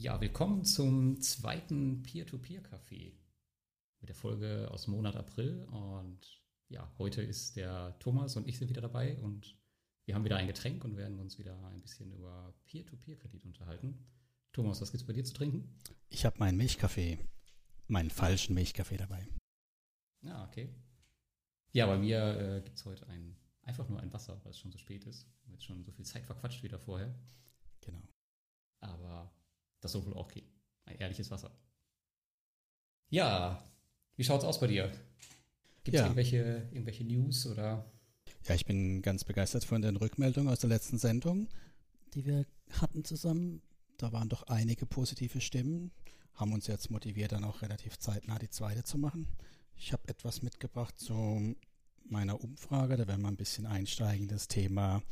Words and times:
Ja, 0.00 0.20
willkommen 0.20 0.64
zum 0.64 1.20
zweiten 1.20 2.04
Peer-to-Peer-Café 2.04 3.14
mit 3.98 4.08
der 4.08 4.14
Folge 4.14 4.70
aus 4.70 4.84
dem 4.84 4.94
Monat 4.94 5.16
April. 5.16 5.64
Und 5.72 6.40
ja, 6.68 6.88
heute 6.98 7.20
ist 7.20 7.56
der 7.56 7.98
Thomas 7.98 8.36
und 8.36 8.46
ich 8.46 8.58
sind 8.58 8.68
wieder 8.68 8.80
dabei 8.80 9.18
und 9.18 9.58
wir 10.04 10.14
haben 10.14 10.24
wieder 10.24 10.36
ein 10.36 10.46
Getränk 10.46 10.84
und 10.84 10.96
werden 10.96 11.18
uns 11.18 11.40
wieder 11.40 11.60
ein 11.66 11.82
bisschen 11.82 12.12
über 12.12 12.54
Peer-to-Peer-Kredit 12.66 13.44
unterhalten. 13.44 14.06
Thomas, 14.52 14.80
was 14.80 14.92
gibt's 14.92 15.04
bei 15.04 15.12
dir 15.12 15.24
zu 15.24 15.34
trinken? 15.34 15.76
Ich 16.10 16.24
habe 16.24 16.38
meinen 16.38 16.56
Milchkaffee, 16.56 17.18
meinen 17.88 18.10
falschen 18.10 18.54
Milchkaffee 18.54 18.98
dabei. 18.98 19.26
Ja, 20.20 20.44
okay. 20.44 20.72
Ja, 21.72 21.86
bei 21.86 21.98
mir 21.98 22.38
äh, 22.38 22.60
gibt's 22.60 22.84
heute 22.84 23.04
ein, 23.08 23.36
einfach 23.62 23.88
nur 23.88 23.98
ein 23.98 24.12
Wasser, 24.12 24.40
weil 24.44 24.52
es 24.52 24.60
schon 24.60 24.70
so 24.70 24.78
spät 24.78 25.06
ist. 25.06 25.26
Wir 25.40 25.46
haben 25.46 25.54
jetzt 25.54 25.64
schon 25.64 25.84
so 25.84 25.90
viel 25.90 26.04
Zeit 26.04 26.24
verquatscht 26.24 26.62
wieder 26.62 26.78
vorher. 26.78 27.12
Genau. 27.80 28.06
Aber 28.78 29.34
das 29.80 29.92
soll 29.92 30.04
wohl 30.06 30.14
auch 30.14 30.28
gehen. 30.28 30.48
Ein 30.86 30.96
ehrliches 30.98 31.30
Wasser. 31.30 31.50
Ja, 33.10 33.62
wie 34.16 34.24
schaut's 34.24 34.44
aus 34.44 34.60
bei 34.60 34.66
dir? 34.66 34.90
Gibt 35.84 35.94
es 35.94 36.00
Ja. 36.00 36.02
irgendwelche, 36.06 36.68
irgendwelche 36.72 37.04
News 37.04 37.46
oder? 37.46 37.90
Ja, 38.46 38.54
ich 38.54 38.66
bin 38.66 39.02
ganz 39.02 39.24
begeistert 39.24 39.64
von 39.64 39.80
den 39.82 39.96
Rückmeldungen 39.96 40.52
aus 40.52 40.60
der 40.60 40.68
letzten 40.70 40.98
Sendung, 40.98 41.48
die 42.14 42.24
wir 42.26 42.46
hatten 42.80 43.04
zusammen. 43.04 43.62
Da 43.96 44.12
waren 44.12 44.28
doch 44.28 44.44
einige 44.44 44.86
positive 44.86 45.40
Stimmen, 45.40 45.90
haben 46.34 46.52
uns 46.52 46.66
jetzt 46.66 46.90
motiviert, 46.90 47.32
dann 47.32 47.44
auch 47.44 47.62
relativ 47.62 47.98
zeitnah 47.98 48.38
die 48.38 48.50
zweite 48.50 48.84
zu 48.84 48.98
machen. 48.98 49.26
Ich 49.76 49.92
habe 49.92 50.06
etwas 50.08 50.42
mitgebracht 50.42 50.98
zu 50.98 51.54
meiner 52.04 52.40
Umfrage, 52.42 52.96
da 52.96 53.06
werden 53.06 53.22
wir 53.22 53.28
ein 53.28 53.36
bisschen 53.36 53.66
einsteigen, 53.66 54.24
in 54.24 54.28
das 54.28 54.48
Thema 54.48 55.02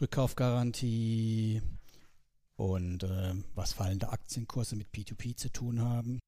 Rückkaufgarantie 0.00 1.60
und 2.58 3.04
äh, 3.04 3.34
was 3.54 3.72
fallende 3.72 4.08
Aktienkurse 4.08 4.74
mit 4.74 4.88
P2P 4.92 5.36
zu 5.36 5.48
tun 5.50 5.80
haben. 5.80 6.18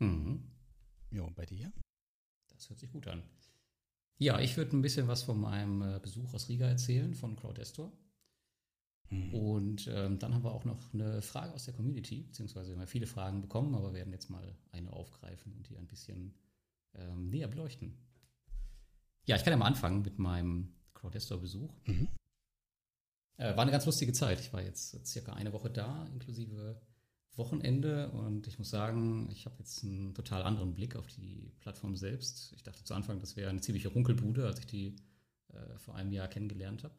Mhm. 0.00 0.42
Jo, 1.10 1.30
bei 1.30 1.46
dir? 1.46 1.72
Das 2.48 2.68
hört 2.68 2.80
sich 2.80 2.90
gut 2.90 3.06
an. 3.06 3.22
Ja, 4.18 4.40
ich 4.40 4.56
würde 4.56 4.76
ein 4.76 4.82
bisschen 4.82 5.06
was 5.06 5.22
von 5.22 5.40
meinem 5.40 5.82
äh, 5.82 6.00
Besuch 6.00 6.34
aus 6.34 6.48
Riga 6.48 6.66
erzählen, 6.66 7.14
von 7.14 7.36
Crowdestor. 7.36 7.92
Hm. 9.08 9.34
Und 9.34 9.88
ähm, 9.92 10.18
dann 10.18 10.34
haben 10.34 10.44
wir 10.44 10.52
auch 10.52 10.64
noch 10.64 10.92
eine 10.92 11.22
Frage 11.22 11.52
aus 11.52 11.64
der 11.66 11.74
Community, 11.74 12.22
beziehungsweise 12.22 12.70
wir 12.70 12.74
haben 12.74 12.82
ja 12.82 12.86
viele 12.86 13.06
Fragen 13.06 13.42
bekommen, 13.42 13.74
aber 13.74 13.94
werden 13.94 14.12
jetzt 14.12 14.30
mal 14.30 14.56
eine 14.72 14.92
aufgreifen 14.92 15.52
und 15.54 15.68
die 15.68 15.76
ein 15.76 15.86
bisschen 15.86 16.34
ähm, 16.94 17.28
näher 17.28 17.48
beleuchten. 17.48 17.96
Ja, 19.24 19.36
ich 19.36 19.44
kann 19.44 19.52
ja 19.52 19.56
mal 19.56 19.66
anfangen 19.66 20.02
mit 20.02 20.18
meinem 20.18 20.74
Crowdestor-Besuch. 20.94 21.72
Mhm. 21.86 22.08
Äh, 23.36 23.56
war 23.56 23.62
eine 23.62 23.72
ganz 23.72 23.86
lustige 23.86 24.12
Zeit. 24.12 24.40
Ich 24.40 24.52
war 24.52 24.62
jetzt 24.62 25.06
circa 25.06 25.32
eine 25.32 25.52
Woche 25.52 25.70
da, 25.70 26.06
inklusive 26.12 26.80
Wochenende. 27.36 28.10
Und 28.10 28.46
ich 28.46 28.58
muss 28.58 28.70
sagen, 28.70 29.28
ich 29.30 29.46
habe 29.46 29.56
jetzt 29.58 29.82
einen 29.82 30.14
total 30.14 30.42
anderen 30.42 30.74
Blick 30.74 30.96
auf 30.96 31.06
die 31.06 31.52
Plattform 31.60 31.96
selbst. 31.96 32.52
Ich 32.54 32.62
dachte 32.62 32.84
zu 32.84 32.94
Anfang, 32.94 33.20
das 33.20 33.36
wäre 33.36 33.50
eine 33.50 33.60
ziemliche 33.60 33.88
Runkelbude, 33.88 34.46
als 34.46 34.58
ich 34.60 34.66
die 34.66 34.96
äh, 35.48 35.78
vor 35.78 35.94
einem 35.94 36.12
Jahr 36.12 36.28
kennengelernt 36.28 36.84
habe. 36.84 36.94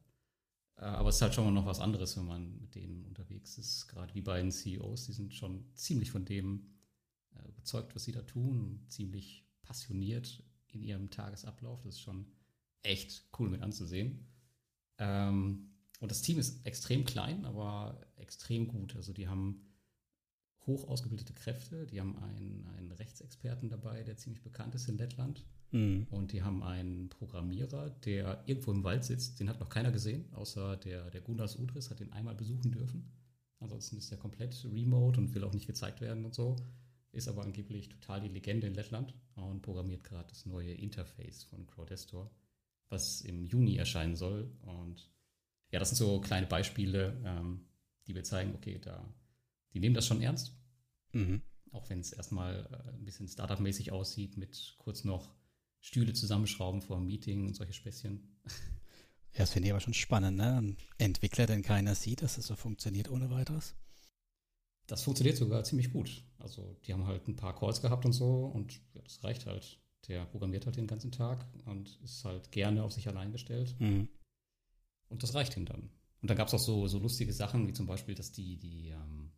Äh, 0.78 0.86
aber 0.86 1.10
es 1.10 1.16
ist 1.16 1.22
halt 1.22 1.36
schon 1.36 1.46
mal 1.46 1.52
noch 1.52 1.66
was 1.66 1.80
anderes, 1.80 2.18
wenn 2.18 2.26
man 2.26 2.60
mit 2.60 2.76
denen 2.76 3.06
unterwegs 3.06 3.58
ist. 3.58 3.88
Gerade 3.88 4.14
die 4.14 4.22
beiden 4.22 4.52
CEOs, 4.52 5.06
die 5.06 5.14
sind 5.14 5.34
schon 5.34 5.66
ziemlich 5.76 6.12
von 6.12 6.26
dem 6.26 6.72
äh, 7.36 7.48
überzeugt, 7.50 7.96
was 7.96 8.04
sie 8.04 8.12
da 8.12 8.22
tun, 8.24 8.86
ziemlich 8.90 9.46
passioniert 9.62 10.44
in 10.68 10.82
ihrem 10.82 11.10
Tagesablauf. 11.10 11.84
Das 11.84 11.96
ist 11.96 12.02
schon 12.02 12.26
echt 12.82 13.26
cool 13.38 13.50
mit 13.50 13.62
anzusehen. 13.62 14.28
Ähm, 14.98 15.73
und 16.04 16.12
das 16.12 16.22
Team 16.22 16.38
ist 16.38 16.66
extrem 16.66 17.06
klein, 17.06 17.46
aber 17.46 17.98
extrem 18.18 18.68
gut. 18.68 18.94
Also 18.98 19.14
die 19.14 19.30
haben 19.30 19.62
hoch 20.68 20.90
ausgebildete 20.90 21.32
Kräfte. 21.32 21.88
Die 21.88 22.02
haben 22.02 22.18
einen, 22.18 22.68
einen 22.78 22.92
Rechtsexperten 22.92 23.70
dabei, 23.70 24.04
der 24.04 24.18
ziemlich 24.18 24.44
bekannt 24.44 24.76
ist 24.76 24.90
in 24.90 24.98
Lettland. 24.98 25.46
Mhm. 25.72 26.08
Und 26.12 26.34
die 26.34 26.44
haben 26.44 26.62
einen 26.62 27.08
Programmierer, 27.08 27.90
der 27.90 28.44
irgendwo 28.46 28.74
im 28.74 28.84
Wald 28.84 29.06
sitzt. 29.06 29.40
Den 29.40 29.48
hat 29.48 29.62
noch 29.62 29.70
keiner 29.70 29.94
gesehen, 29.94 30.26
außer 30.34 30.76
der, 30.76 31.10
der 31.10 31.22
Gunnar 31.22 31.48
Udris 31.58 31.90
hat 31.90 32.02
den 32.02 32.12
einmal 32.12 32.36
besuchen 32.36 32.74
dürfen. 32.74 33.10
Ansonsten 33.60 33.96
ist 33.96 34.12
er 34.12 34.18
komplett 34.18 34.62
remote 34.66 35.22
und 35.22 35.34
will 35.34 35.46
auch 35.46 35.54
nicht 35.54 35.68
gezeigt 35.68 36.02
werden 36.02 36.26
und 36.26 36.36
so. 36.36 36.58
Ist 37.14 37.30
aber 37.30 37.44
angeblich 37.44 37.88
total 37.88 38.20
die 38.20 38.28
Legende 38.28 38.68
in 38.68 38.74
Lettland 38.74 39.14
und 39.36 39.62
programmiert 39.62 40.04
gerade 40.04 40.28
das 40.28 40.46
neue 40.46 40.74
Interface 40.74 41.46
von 41.46 41.66
Crowdestor, 41.66 42.30
was 42.90 43.22
im 43.22 43.46
Juni 43.46 43.78
erscheinen 43.78 44.18
soll. 44.18 44.52
Und 44.64 45.14
ja, 45.74 45.80
das 45.80 45.90
sind 45.90 45.98
so 45.98 46.22
kleine 46.22 46.46
Beispiele, 46.46 47.20
ähm, 47.26 47.66
die 48.06 48.14
wir 48.14 48.24
zeigen, 48.24 48.54
okay, 48.54 48.80
da, 48.80 49.12
die 49.74 49.80
nehmen 49.80 49.96
das 49.96 50.06
schon 50.06 50.22
ernst. 50.22 50.56
Mhm. 51.14 51.42
Auch 51.72 51.90
wenn 51.90 52.00
es 52.00 52.14
erstmal 52.14 52.68
äh, 52.72 52.92
ein 52.92 53.04
bisschen 53.04 53.28
Startup-mäßig 53.28 53.92
aussieht, 53.92 54.38
mit 54.38 54.76
kurz 54.78 55.04
noch 55.04 55.34
Stühle 55.80 56.14
zusammenschrauben 56.14 56.84
vor 56.84 56.98
einem 56.98 57.08
Meeting 57.08 57.48
und 57.48 57.56
solche 57.56 57.74
Späßchen. 57.74 58.38
Ja, 59.36 59.40
das 59.40 59.50
finde 59.50 59.66
ich 59.66 59.74
aber 59.74 59.80
schon 59.80 59.96
spannend, 59.96 60.38
ne? 60.38 60.58
Ein 60.58 60.78
Entwickler, 61.00 61.48
den 61.48 61.64
keiner 61.64 61.96
sieht, 61.96 62.22
dass 62.22 62.36
das 62.36 62.46
so 62.46 62.56
funktioniert 62.56 63.10
ohne 63.10 63.32
weiteres. 63.32 63.76
Das 64.86 65.02
funktioniert 65.02 65.38
sogar 65.38 65.64
ziemlich 65.64 65.92
gut. 65.92 66.24
Also 66.38 66.78
die 66.86 66.94
haben 66.94 67.08
halt 67.08 67.28
ein 67.28 67.36
paar 67.36 67.56
Calls 67.56 67.82
gehabt 67.82 68.06
und 68.06 68.14
so 68.14 68.46
und 68.46 68.74
ja, 68.94 69.02
das 69.02 69.24
reicht 69.24 69.48
halt. 69.48 69.80
Der 70.08 70.26
programmiert 70.26 70.68
halt 70.68 70.76
den 70.76 70.86
ganzen 70.86 71.12
Tag 71.12 71.48
und 71.66 72.00
ist 72.04 72.24
halt 72.26 72.52
gerne 72.52 72.84
auf 72.84 72.92
sich 72.92 73.08
allein 73.08 73.32
gestellt. 73.32 73.76
Mhm. 73.80 74.08
Und 75.14 75.22
das 75.22 75.36
reicht 75.36 75.56
ihm 75.56 75.66
dann. 75.66 75.92
Und 76.22 76.30
dann 76.30 76.36
gab 76.36 76.48
es 76.48 76.56
auch 76.56 76.60
so, 76.60 76.88
so 76.88 76.98
lustige 76.98 77.32
Sachen, 77.34 77.68
wie 77.68 77.74
zum 77.74 77.86
Beispiel, 77.86 78.16
dass 78.16 78.32
die, 78.32 78.58
die, 78.58 78.90
ähm, 78.90 79.30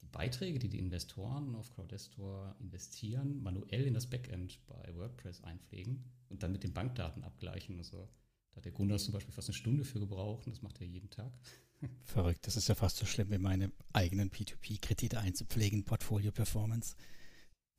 die 0.00 0.06
Beiträge, 0.06 0.60
die 0.60 0.68
die 0.68 0.78
Investoren 0.78 1.56
auf 1.56 1.74
Crowdestor 1.74 2.54
investieren, 2.60 3.42
manuell 3.42 3.84
in 3.84 3.94
das 3.94 4.08
Backend 4.08 4.64
bei 4.68 4.94
WordPress 4.94 5.42
einpflegen 5.42 6.04
und 6.28 6.44
dann 6.44 6.52
mit 6.52 6.62
den 6.62 6.72
Bankdaten 6.72 7.24
abgleichen. 7.24 7.78
Also 7.78 8.08
da 8.52 8.56
hat 8.58 8.64
der 8.64 8.70
Gunnar 8.70 8.98
zum 8.98 9.12
Beispiel 9.12 9.34
fast 9.34 9.48
eine 9.48 9.56
Stunde 9.56 9.84
für 9.84 9.98
gebraucht 9.98 10.46
und 10.46 10.54
das 10.54 10.62
macht 10.62 10.80
er 10.80 10.86
jeden 10.86 11.10
Tag. 11.10 11.32
Verrückt. 12.04 12.46
Das 12.46 12.56
ist 12.56 12.68
ja 12.68 12.76
fast 12.76 12.98
so 12.98 13.04
schlimm, 13.04 13.32
wie 13.32 13.38
meine 13.38 13.72
eigenen 13.92 14.30
P2P-Kredite 14.30 15.18
einzupflegen, 15.18 15.84
Portfolio 15.84 16.30
Performance. 16.30 16.94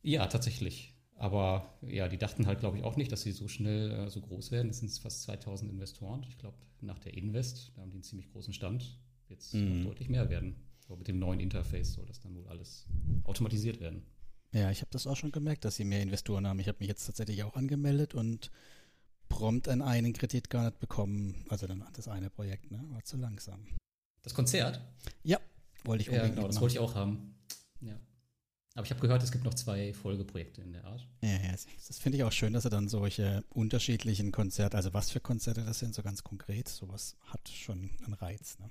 Ja, 0.02 0.28
tatsächlich. 0.28 0.93
Aber 1.16 1.78
ja, 1.82 2.08
die 2.08 2.18
dachten 2.18 2.48
halt, 2.48 2.60
glaube 2.60 2.78
ich, 2.78 2.84
auch 2.84 2.96
nicht, 2.98 3.12
dass 3.12 3.22
sie 3.22 3.32
so 3.32 3.48
schnell 3.48 3.92
äh, 3.92 4.10
so 4.10 4.20
groß 4.22 4.52
werden. 4.52 4.70
Es 4.70 4.80
sind 4.80 4.92
fast 4.92 5.24
2000 5.24 5.72
Investoren. 5.72 6.26
Ich 6.28 6.38
glaube, 6.38 6.58
nach 6.82 7.00
der 7.00 7.14
Invest, 7.14 7.72
da 7.76 7.82
haben 7.82 7.92
die 7.92 7.96
einen 7.98 8.04
ziemlich 8.04 8.30
großen 8.32 8.54
Stand, 8.54 9.00
wird 9.28 9.40
es 9.42 9.54
Mhm. 9.54 9.80
noch 9.80 9.86
deutlich 9.92 10.10
mehr 10.10 10.30
werden. 10.30 10.56
Aber 10.88 10.98
mit 10.98 11.08
dem 11.08 11.20
neuen 11.20 11.40
Interface 11.40 11.94
soll 11.94 12.06
das 12.06 12.20
dann 12.20 12.36
wohl 12.36 12.48
alles 12.48 12.88
automatisiert 13.24 13.80
werden. 13.80 14.04
Ja, 14.52 14.70
ich 14.70 14.82
habe 14.82 14.92
das 14.92 15.08
auch 15.08 15.16
schon 15.16 15.32
gemerkt, 15.32 15.66
dass 15.66 15.78
sie 15.78 15.86
mehr 15.86 16.02
Investoren 16.02 16.46
haben. 16.46 16.60
Ich 16.60 16.68
habe 16.68 16.78
mich 16.80 16.88
jetzt 16.90 17.06
tatsächlich 17.06 17.44
auch 17.44 17.56
angemeldet 17.56 18.14
und 18.14 18.52
prompt 19.30 19.68
an 19.68 19.82
einen 19.82 20.14
Kredit 20.14 20.50
gar 20.50 20.66
nicht 20.66 20.80
bekommen. 20.80 21.46
Also 21.50 21.66
dann 21.68 21.84
das 21.94 22.08
eine 22.08 22.30
Projekt, 22.30 22.70
ne? 22.70 22.84
War 22.90 23.04
zu 23.04 23.18
langsam. 23.18 23.66
Das 24.22 24.34
Konzert, 24.34 24.82
Ja, 25.24 25.40
wollte 25.86 26.02
ich 26.04 26.08
ja, 26.08 26.14
unbedingt 26.14 26.36
genau, 26.36 26.48
das 26.48 26.60
wollte 26.62 26.74
ich 26.76 26.80
auch 26.80 26.94
haben. 26.96 27.33
Aber 28.76 28.86
ich 28.86 28.92
habe 28.92 29.02
gehört, 29.02 29.22
es 29.22 29.32
gibt 29.32 29.44
noch 29.44 29.54
zwei 29.54 29.94
Folgeprojekte 29.94 30.62
in 30.62 30.74
der 30.74 30.84
Art. 30.86 31.08
Ja, 31.22 31.30
ja, 31.30 31.52
das 31.52 32.00
finde 32.00 32.18
ich 32.18 32.24
auch 32.24 32.32
schön, 32.32 32.54
dass 32.54 32.66
er 32.66 32.72
dann 32.72 32.90
solche 32.90 33.44
unterschiedlichen 33.50 34.32
Konzerte, 34.32 34.78
also 34.78 34.94
was 34.94 35.12
für 35.12 35.20
Konzerte 35.20 35.64
das 35.64 35.80
sind, 35.80 35.94
so 35.94 36.02
ganz 36.02 36.24
konkret, 36.24 36.68
sowas 36.68 37.16
hat 37.26 37.48
schon 37.50 37.92
einen 38.04 38.14
Reiz. 38.14 38.58
Ne? 38.60 38.70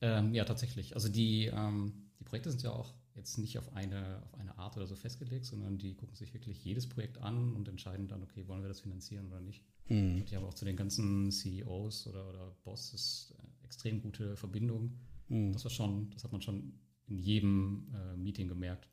Ähm, 0.00 0.34
ja, 0.34 0.44
tatsächlich. 0.44 0.94
Also 0.94 1.10
die, 1.10 1.46
ähm, 1.46 2.10
die 2.18 2.24
Projekte 2.24 2.50
sind 2.50 2.62
ja 2.62 2.70
auch 2.70 2.94
jetzt 3.14 3.36
nicht 3.36 3.58
auf 3.58 3.74
eine, 3.74 4.22
auf 4.22 4.34
eine 4.34 4.56
Art 4.56 4.76
oder 4.78 4.86
so 4.86 4.96
festgelegt, 4.96 5.44
sondern 5.44 5.76
die 5.76 5.94
gucken 5.94 6.16
sich 6.16 6.32
wirklich 6.32 6.64
jedes 6.64 6.88
Projekt 6.88 7.18
an 7.18 7.54
und 7.54 7.68
entscheiden 7.68 8.08
dann, 8.08 8.22
okay, 8.22 8.48
wollen 8.48 8.62
wir 8.62 8.68
das 8.68 8.80
finanzieren 8.80 9.26
oder 9.26 9.40
nicht. 9.40 9.62
Hm. 9.88 10.16
Und 10.16 10.30
die 10.30 10.36
haben 10.36 10.44
auch 10.44 10.54
zu 10.54 10.64
den 10.64 10.76
ganzen 10.76 11.30
CEOs 11.30 12.06
oder, 12.06 12.26
oder 12.26 12.56
Bosses 12.64 13.34
äh, 13.38 13.64
extrem 13.66 14.00
gute 14.00 14.34
Verbindungen. 14.34 14.98
Hm. 15.28 15.52
Das 15.52 15.64
war 15.64 15.70
schon, 15.70 16.10
das 16.10 16.24
hat 16.24 16.32
man 16.32 16.40
schon 16.40 16.72
in 17.06 17.18
jedem 17.18 17.92
äh, 17.94 18.16
Meeting 18.16 18.48
gemerkt. 18.48 18.88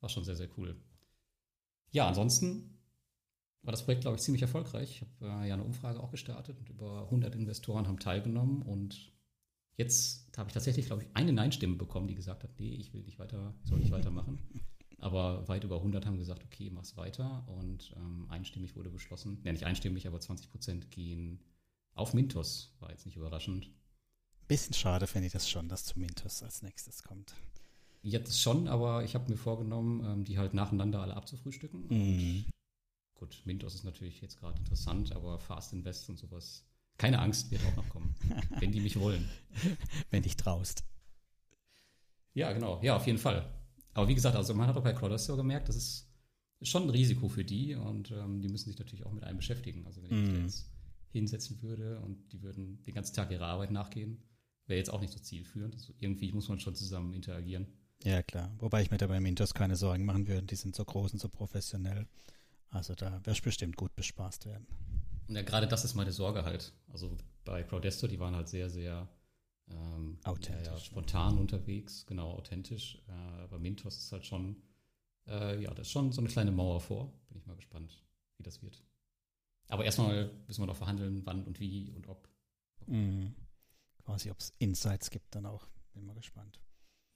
War 0.00 0.08
schon 0.08 0.24
sehr, 0.24 0.36
sehr 0.36 0.48
cool. 0.56 0.76
Ja, 1.90 2.08
ansonsten 2.08 2.78
war 3.62 3.72
das 3.72 3.84
Projekt, 3.84 4.02
glaube 4.02 4.16
ich, 4.16 4.22
ziemlich 4.22 4.42
erfolgreich. 4.42 4.90
Ich 4.90 5.00
habe 5.02 5.42
äh, 5.42 5.48
ja 5.48 5.54
eine 5.54 5.64
Umfrage 5.64 6.00
auch 6.00 6.10
gestartet 6.10 6.58
und 6.58 6.68
über 6.68 7.02
100 7.04 7.34
Investoren 7.34 7.86
haben 7.86 7.98
teilgenommen 7.98 8.62
und 8.62 9.12
jetzt 9.76 10.36
habe 10.36 10.48
ich 10.48 10.54
tatsächlich, 10.54 10.86
glaube 10.86 11.02
ich, 11.02 11.08
eine 11.14 11.32
Nein-Stimme 11.32 11.76
bekommen, 11.76 12.08
die 12.08 12.14
gesagt 12.14 12.42
hat, 12.42 12.58
nee, 12.58 12.74
ich 12.74 12.92
will 12.94 13.02
nicht 13.02 13.18
weiter, 13.18 13.54
ich 13.62 13.68
soll 13.68 13.80
nicht 13.80 13.92
weitermachen. 13.92 14.38
Aber 14.98 15.48
weit 15.48 15.64
über 15.64 15.76
100 15.76 16.04
haben 16.04 16.18
gesagt, 16.18 16.44
okay, 16.44 16.70
mach's 16.70 16.96
weiter 16.98 17.48
und 17.48 17.94
ähm, 17.96 18.26
einstimmig 18.28 18.76
wurde 18.76 18.90
beschlossen, 18.90 19.40
ja 19.44 19.52
nicht 19.52 19.64
einstimmig, 19.64 20.06
aber 20.06 20.20
20 20.20 20.50
Prozent 20.50 20.90
gehen 20.90 21.40
auf 21.94 22.12
Mintos, 22.12 22.76
war 22.80 22.90
jetzt 22.90 23.06
nicht 23.06 23.16
überraschend. 23.16 23.70
Bisschen 24.50 24.74
schade 24.74 25.06
finde 25.06 25.28
ich 25.28 25.32
das 25.32 25.48
schon, 25.48 25.68
dass 25.68 25.84
zu 25.84 25.96
Mintos 25.96 26.42
als 26.42 26.62
nächstes 26.62 27.04
kommt. 27.04 27.36
Jetzt 28.02 28.40
schon, 28.42 28.66
aber 28.66 29.04
ich 29.04 29.14
habe 29.14 29.30
mir 29.30 29.36
vorgenommen, 29.36 30.04
ähm, 30.04 30.24
die 30.24 30.38
halt 30.38 30.54
nacheinander 30.54 31.00
alle 31.00 31.14
abzufrühstücken. 31.14 31.86
Mhm. 31.88 32.44
Gut, 33.14 33.42
Mintos 33.44 33.76
ist 33.76 33.84
natürlich 33.84 34.20
jetzt 34.20 34.40
gerade 34.40 34.58
interessant, 34.58 35.12
aber 35.14 35.38
Fast 35.38 35.72
Invest 35.72 36.08
und 36.08 36.18
sowas, 36.18 36.64
keine 36.98 37.20
Angst, 37.20 37.52
wird 37.52 37.62
auch 37.64 37.76
noch 37.76 37.88
kommen, 37.90 38.16
wenn 38.58 38.72
die 38.72 38.80
mich 38.80 38.98
wollen. 38.98 39.28
Wenn 40.10 40.24
dich 40.24 40.36
traust. 40.36 40.82
Ja, 42.34 42.52
genau. 42.52 42.82
Ja, 42.82 42.96
auf 42.96 43.06
jeden 43.06 43.18
Fall. 43.18 43.48
Aber 43.94 44.08
wie 44.08 44.16
gesagt, 44.16 44.34
also 44.34 44.52
man 44.54 44.66
hat 44.66 44.76
auch 44.76 44.82
bei 44.82 44.94
Crowdestor 44.94 45.36
gemerkt, 45.36 45.68
das 45.68 45.76
ist, 45.76 46.08
schon 46.62 46.82
ein 46.82 46.90
Risiko 46.90 47.28
für 47.28 47.44
die 47.44 47.76
und 47.76 48.10
ähm, 48.10 48.40
die 48.42 48.48
müssen 48.48 48.68
sich 48.68 48.80
natürlich 48.80 49.06
auch 49.06 49.12
mit 49.12 49.22
einem 49.22 49.36
beschäftigen. 49.36 49.86
Also 49.86 50.02
wenn 50.02 50.10
ich 50.10 50.16
mich 50.22 50.30
Mhm. 50.30 50.34
da 50.38 50.42
jetzt 50.42 50.70
hinsetzen 51.12 51.62
würde 51.62 52.00
und 52.00 52.32
die 52.32 52.42
würden 52.42 52.82
den 52.84 52.94
ganzen 52.94 53.14
Tag 53.14 53.30
ihrer 53.30 53.46
Arbeit 53.46 53.70
nachgehen, 53.70 54.20
wäre 54.70 54.78
jetzt 54.78 54.90
auch 54.90 55.00
nicht 55.00 55.12
so 55.12 55.18
zielführend. 55.18 55.74
Also 55.74 55.92
irgendwie 55.98 56.32
muss 56.32 56.48
man 56.48 56.58
schon 56.60 56.74
zusammen 56.74 57.12
interagieren. 57.12 57.66
Ja, 58.02 58.22
klar. 58.22 58.50
Wobei 58.58 58.80
ich 58.80 58.90
mir 58.90 58.96
da 58.96 59.06
bei 59.06 59.20
Mintos 59.20 59.52
keine 59.52 59.76
Sorgen 59.76 60.06
machen 60.06 60.26
würde. 60.26 60.46
Die 60.46 60.56
sind 60.56 60.74
so 60.74 60.84
groß 60.84 61.12
und 61.12 61.18
so 61.18 61.28
professionell. 61.28 62.06
Also 62.70 62.94
da 62.94 63.20
wirst 63.26 63.42
bestimmt 63.42 63.76
gut 63.76 63.94
bespaßt 63.94 64.46
werden. 64.46 64.66
Und 65.28 65.36
ja, 65.36 65.42
gerade 65.42 65.66
das 65.66 65.84
ist 65.84 65.94
meine 65.94 66.12
Sorge 66.12 66.44
halt. 66.44 66.72
Also 66.88 67.16
bei 67.44 67.62
Crowdesto, 67.62 68.06
die 68.06 68.18
waren 68.18 68.34
halt 68.34 68.48
sehr, 68.48 68.70
sehr 68.70 69.08
ähm, 69.70 70.18
Authentisch, 70.24 70.66
ja, 70.66 70.78
spontan 70.78 71.38
unterwegs, 71.38 72.06
genau, 72.06 72.32
authentisch. 72.32 73.02
Äh, 73.08 73.46
bei 73.48 73.58
Mintos 73.58 73.98
ist 73.98 74.12
halt 74.12 74.24
schon, 74.24 74.56
äh, 75.26 75.62
ja, 75.62 75.70
das 75.74 75.88
ist 75.88 75.92
schon 75.92 76.12
so 76.12 76.20
eine 76.20 76.28
kleine 76.28 76.52
Mauer 76.52 76.80
vor. 76.80 77.12
Bin 77.28 77.38
ich 77.38 77.46
mal 77.46 77.56
gespannt, 77.56 78.02
wie 78.38 78.42
das 78.42 78.62
wird. 78.62 78.82
Aber 79.68 79.84
erstmal 79.84 80.30
müssen 80.46 80.62
wir 80.62 80.66
noch 80.66 80.76
verhandeln, 80.76 81.24
wann 81.26 81.44
und 81.44 81.60
wie 81.60 81.90
und 81.92 82.08
ob. 82.08 82.28
Mhm. 82.86 83.34
Quasi, 84.04 84.30
ob 84.30 84.38
es 84.38 84.52
Insights 84.58 85.10
gibt 85.10 85.34
dann 85.34 85.46
auch. 85.46 85.66
Bin 85.92 86.06
mal 86.06 86.14
gespannt. 86.14 86.60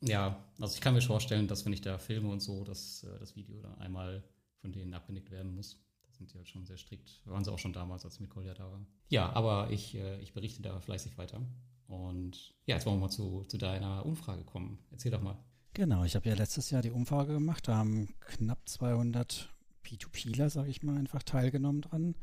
Ja, 0.00 0.44
also 0.60 0.75
ich 0.75 0.81
kann 0.81 0.94
mir 0.94 1.00
vorstellen, 1.00 1.48
dass 1.48 1.64
wenn 1.64 1.72
ich 1.72 1.81
da 1.81 1.98
filme 1.98 2.28
und 2.31 2.40
so, 2.40 2.64
dass 2.64 3.04
äh, 3.04 3.19
das 3.19 3.36
Video 3.36 3.60
dann 3.60 3.78
einmal 3.78 4.22
von 4.60 4.72
denen 4.72 4.94
abgenickt 4.94 5.31
werden 5.31 5.54
muss. 5.54 5.78
Da 6.02 6.12
sind 6.12 6.32
die 6.32 6.36
halt 6.36 6.48
schon 6.48 6.66
sehr 6.66 6.76
strikt. 6.76 7.20
Waren 7.26 7.44
sie 7.44 7.52
auch 7.52 7.58
schon 7.58 7.72
damals, 7.72 8.04
als 8.04 8.20
Nicole 8.20 8.46
ja 8.46 8.54
da 8.54 8.70
war. 8.70 8.84
Ja, 9.08 9.32
aber 9.32 9.70
ich, 9.70 9.94
äh, 9.94 10.20
ich 10.20 10.34
berichte 10.34 10.62
da 10.62 10.81
fleißig 10.81 11.16
weiter. 11.16 11.40
Und 11.86 12.54
ja, 12.66 12.76
jetzt 12.76 12.87
wollen 12.87 12.96
wir 12.96 13.06
mal 13.06 13.10
zu, 13.10 13.44
zu 13.44 13.58
deiner 13.58 14.04
Umfrage 14.06 14.44
kommen. 14.44 14.78
Erzähl 14.90 15.10
doch 15.10 15.22
mal. 15.22 15.37
Genau, 15.75 16.04
ich 16.04 16.14
habe 16.16 16.28
ja 16.28 16.34
letztes 16.34 16.70
Jahr 16.70 16.82
die 16.82 16.90
Umfrage 16.90 17.32
gemacht. 17.32 17.69
Da 17.69 17.76
haben 17.76 18.14
knapp 18.20 18.69
200 18.69 19.50
P2Pler, 19.84 20.48
sage 20.48 20.70
ich 20.70 20.82
mal, 20.82 20.96
einfach 20.96 21.22
teilgenommen 21.22 21.82
dran. 21.82 22.14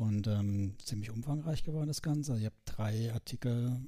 Und 0.00 0.28
ähm, 0.28 0.76
ziemlich 0.82 1.10
umfangreich 1.10 1.62
geworden 1.62 1.88
das 1.88 2.00
Ganze. 2.00 2.32
Also 2.32 2.40
ich 2.40 2.46
habe 2.46 2.56
drei 2.64 3.12
Artikel, 3.12 3.78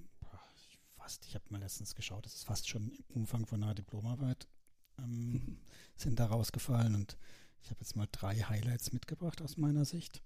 ich 0.56 0.78
fast, 0.94 1.24
ich 1.24 1.34
habe 1.34 1.44
mal 1.48 1.58
letztens 1.58 1.94
geschaut, 1.94 2.26
das 2.26 2.34
ist 2.34 2.44
fast 2.44 2.68
schon 2.68 2.90
im 2.90 3.22
Umfang 3.22 3.46
von 3.46 3.62
einer 3.62 3.72
Diplomarbeit, 3.72 4.46
ähm, 4.98 5.56
sind 5.96 6.20
da 6.20 6.26
rausgefallen. 6.26 6.94
Und 6.94 7.16
ich 7.62 7.70
habe 7.70 7.80
jetzt 7.80 7.96
mal 7.96 8.08
drei 8.12 8.34
Highlights 8.34 8.92
mitgebracht 8.92 9.40
aus 9.40 9.56
meiner 9.56 9.86
Sicht. 9.86 10.22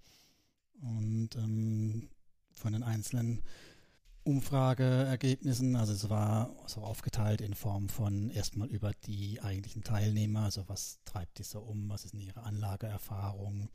Und 0.81 1.37
ähm, 1.37 2.09
von 2.53 2.73
den 2.73 2.83
einzelnen 2.83 3.41
Umfrageergebnissen, 4.25 5.77
also 5.77 5.93
es 5.93 6.09
war 6.09 6.53
so 6.67 6.81
aufgeteilt 6.81 7.39
in 7.39 7.53
Form 7.53 7.87
von 7.87 8.29
erstmal 8.29 8.67
über 8.67 8.91
die 9.05 9.41
eigentlichen 9.41 9.85
Teilnehmer, 9.85 10.41
also 10.41 10.67
was 10.67 10.99
treibt 11.05 11.37
die 11.39 11.43
so 11.43 11.61
um, 11.61 11.87
was 11.87 12.03
ist 12.03 12.13
denn 12.13 12.19
ihre 12.19 12.43
Anlageerfahrung 12.43 13.69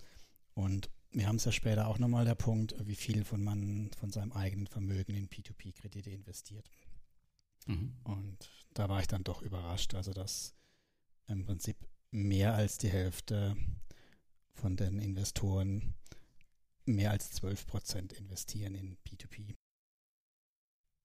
und 0.55 0.91
wir 1.11 1.27
haben 1.29 1.37
es 1.37 1.45
ja 1.45 1.53
später 1.53 1.89
auch 1.89 1.99
nochmal 1.99 2.25
der 2.25 2.35
Punkt, 2.35 2.75
wie 2.87 2.95
viel 2.95 3.25
von 3.25 3.43
man 3.43 3.91
von 3.99 4.11
seinem 4.11 4.33
eigenen 4.33 4.67
Vermögen 4.67 5.15
in 5.15 5.29
P2P-Kredite 5.29 6.11
investiert. 6.11 6.71
Mhm. 7.67 7.95
Und 8.05 8.51
da 8.75 8.89
war 8.89 9.01
ich 9.01 9.07
dann 9.07 9.25
doch 9.25 9.43
überrascht, 9.43 9.95
also 9.95 10.13
dass 10.13 10.55
im 11.27 11.45
Prinzip 11.45 11.77
mehr 12.11 12.55
als 12.55 12.79
die 12.79 12.89
Hälfte 12.89 13.57
von 14.55 14.77
den 14.77 14.99
Investoren 14.99 15.95
mehr 16.85 17.11
als 17.11 17.31
12 17.33 17.67
Prozent 17.67 18.13
investieren 18.13 18.75
in 18.75 18.97
P2P. 19.07 19.55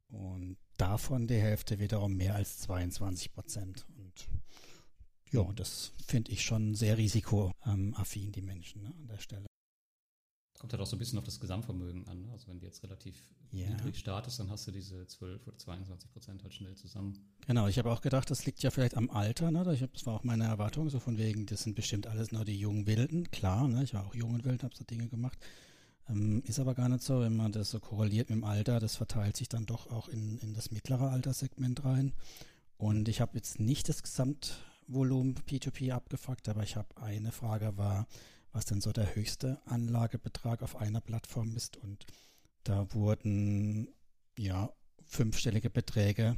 Und 0.10 0.58
davon 0.78 1.28
die 1.28 1.36
Hälfte 1.36 1.80
wiederum 1.80 2.16
mehr 2.16 2.36
als 2.36 2.60
22 2.60 3.34
Prozent. 3.34 3.86
Und 3.98 4.28
ja, 5.32 5.44
das 5.54 5.92
finde 6.06 6.32
ich 6.32 6.44
schon 6.44 6.76
sehr 6.76 6.98
risikoaffin, 6.98 8.32
die 8.32 8.42
Menschen 8.42 8.84
ne, 8.84 8.94
an 8.98 9.08
der 9.08 9.20
Stelle. 9.20 9.46
Kommt 10.60 10.74
halt 10.74 10.82
auch 10.82 10.88
so 10.88 10.96
ein 10.96 11.00
bisschen 11.00 11.20
auf 11.20 11.26
das 11.26 11.40
Gesamtvermögen 11.40 12.08
an. 12.08 12.24
Ne? 12.26 12.32
Also 12.32 12.48
wenn 12.48 12.60
du 12.60 12.66
jetzt 12.66 12.82
relativ 12.82 13.16
Ja. 13.52 13.70
niedrig 13.70 13.96
startest, 13.98 14.40
dann 14.40 14.50
hast 14.50 14.66
du 14.68 14.72
diese 14.72 15.06
12 15.06 15.46
oder 15.46 15.58
22 15.58 16.12
Prozent 16.12 16.42
halt 16.42 16.54
schnell 16.54 16.76
zusammen. 16.76 17.14
Genau, 17.46 17.68
ich 17.68 17.78
habe 17.78 17.92
auch 17.92 18.02
gedacht, 18.02 18.32
das 18.32 18.46
liegt 18.48 18.64
ja 18.64 18.72
vielleicht 18.72 18.98
am 18.98 19.12
Alter. 19.12 19.52
Ne? 19.52 19.72
Ich 19.74 19.84
hab, 19.84 19.94
das 19.94 20.06
war 20.08 20.16
auch 20.16 20.24
meine 20.24 20.46
Erwartung, 20.46 20.90
so 20.90 21.00
von 21.00 21.18
wegen, 21.20 21.46
das 21.46 21.62
sind 21.64 21.76
bestimmt 21.76 22.08
alles 22.08 22.32
nur 22.32 22.44
die 22.44 22.58
jungen 22.60 22.88
Wilden. 22.88 23.30
Klar, 23.30 23.68
ne? 23.68 23.84
ich 23.84 23.94
war 23.94 24.08
auch 24.08 24.16
jung 24.16 24.34
und 24.34 24.46
wild, 24.46 24.64
habe 24.64 24.76
so 24.76 24.84
Dinge 24.84 25.08
gemacht. 25.08 25.38
Ähm, 26.10 26.42
ist 26.46 26.60
aber 26.60 26.74
gar 26.74 26.90
nicht 26.90 27.04
so, 27.04 27.20
wenn 27.20 27.36
man 27.36 27.52
das 27.52 27.70
so 27.70 27.80
korreliert 27.80 28.30
mit 28.32 28.40
dem 28.40 28.44
Alter, 28.44 28.80
das 28.80 28.96
verteilt 28.96 29.38
sich 29.38 29.50
dann 29.50 29.68
doch 29.68 29.92
auch 29.92 30.08
in, 30.08 30.40
in 30.40 30.56
das 30.56 30.72
mittlere 30.72 31.12
Alterssegment 31.12 31.86
rein. 31.86 32.14
Und 32.78 33.10
ich 33.10 33.22
habe 33.22 33.36
jetzt 33.36 33.60
nicht 33.60 33.90
das 33.90 34.02
Gesamtvolumen 34.88 35.36
P2P 35.36 35.92
abgefragt, 35.92 36.48
aber 36.50 36.64
ich 36.64 36.76
habe 36.76 36.88
eine 36.98 37.32
Frage 37.32 37.78
war, 37.78 38.08
was 38.54 38.66
denn 38.66 38.82
so 38.82 38.92
der 38.92 39.16
höchste 39.16 39.62
Anlagebetrag 39.66 40.64
auf 40.64 40.78
einer 40.78 41.02
Plattform 41.02 41.56
ist. 41.56 41.78
Und 41.78 42.06
da 42.64 42.94
wurden 42.94 43.90
ja 44.38 44.72
fünfstellige 45.06 45.70
Beträge 45.70 46.38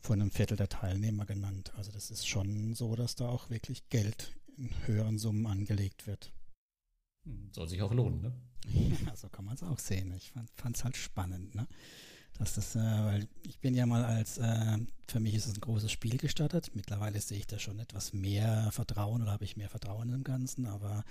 von 0.00 0.20
einem 0.20 0.30
Viertel 0.30 0.56
der 0.56 0.68
Teilnehmer 0.68 1.24
genannt. 1.24 1.72
Also 1.76 1.92
das 1.92 2.10
ist 2.10 2.28
schon 2.28 2.74
so, 2.74 2.94
dass 2.94 3.14
da 3.14 3.28
auch 3.28 3.48
wirklich 3.50 3.88
Geld 3.88 4.32
in 4.56 4.70
höheren 4.86 5.18
Summen 5.18 5.46
angelegt 5.46 6.06
wird. 6.06 6.32
Hm, 7.24 7.50
Soll 7.52 7.68
sich 7.68 7.80
auch 7.82 7.92
lohnen, 7.92 8.20
ne? 8.20 8.32
Ja, 9.06 9.16
so 9.16 9.28
kann 9.28 9.44
man 9.44 9.54
es 9.54 9.62
auch 9.62 9.78
sehen. 9.78 10.12
Ich 10.14 10.32
fand 10.54 10.76
es 10.76 10.84
halt 10.84 10.96
spannend, 10.96 11.54
ne? 11.54 11.66
Dass 12.38 12.54
das, 12.54 12.74
äh, 12.74 12.78
weil 12.78 13.28
ich 13.42 13.58
bin 13.58 13.74
ja 13.74 13.86
mal 13.86 14.04
als, 14.04 14.38
äh, 14.38 14.78
für 15.06 15.20
mich 15.20 15.34
ist 15.34 15.46
es 15.46 15.54
ein 15.54 15.60
großes 15.60 15.92
Spiel 15.92 16.16
gestartet. 16.16 16.70
Mittlerweile 16.74 17.20
sehe 17.20 17.38
ich 17.38 17.46
da 17.46 17.58
schon 17.58 17.78
etwas 17.78 18.12
mehr 18.12 18.70
Vertrauen 18.72 19.22
oder 19.22 19.32
habe 19.32 19.44
ich 19.44 19.56
mehr 19.56 19.68
Vertrauen 19.68 20.12
im 20.12 20.24
Ganzen, 20.24 20.66
aber 20.66 21.04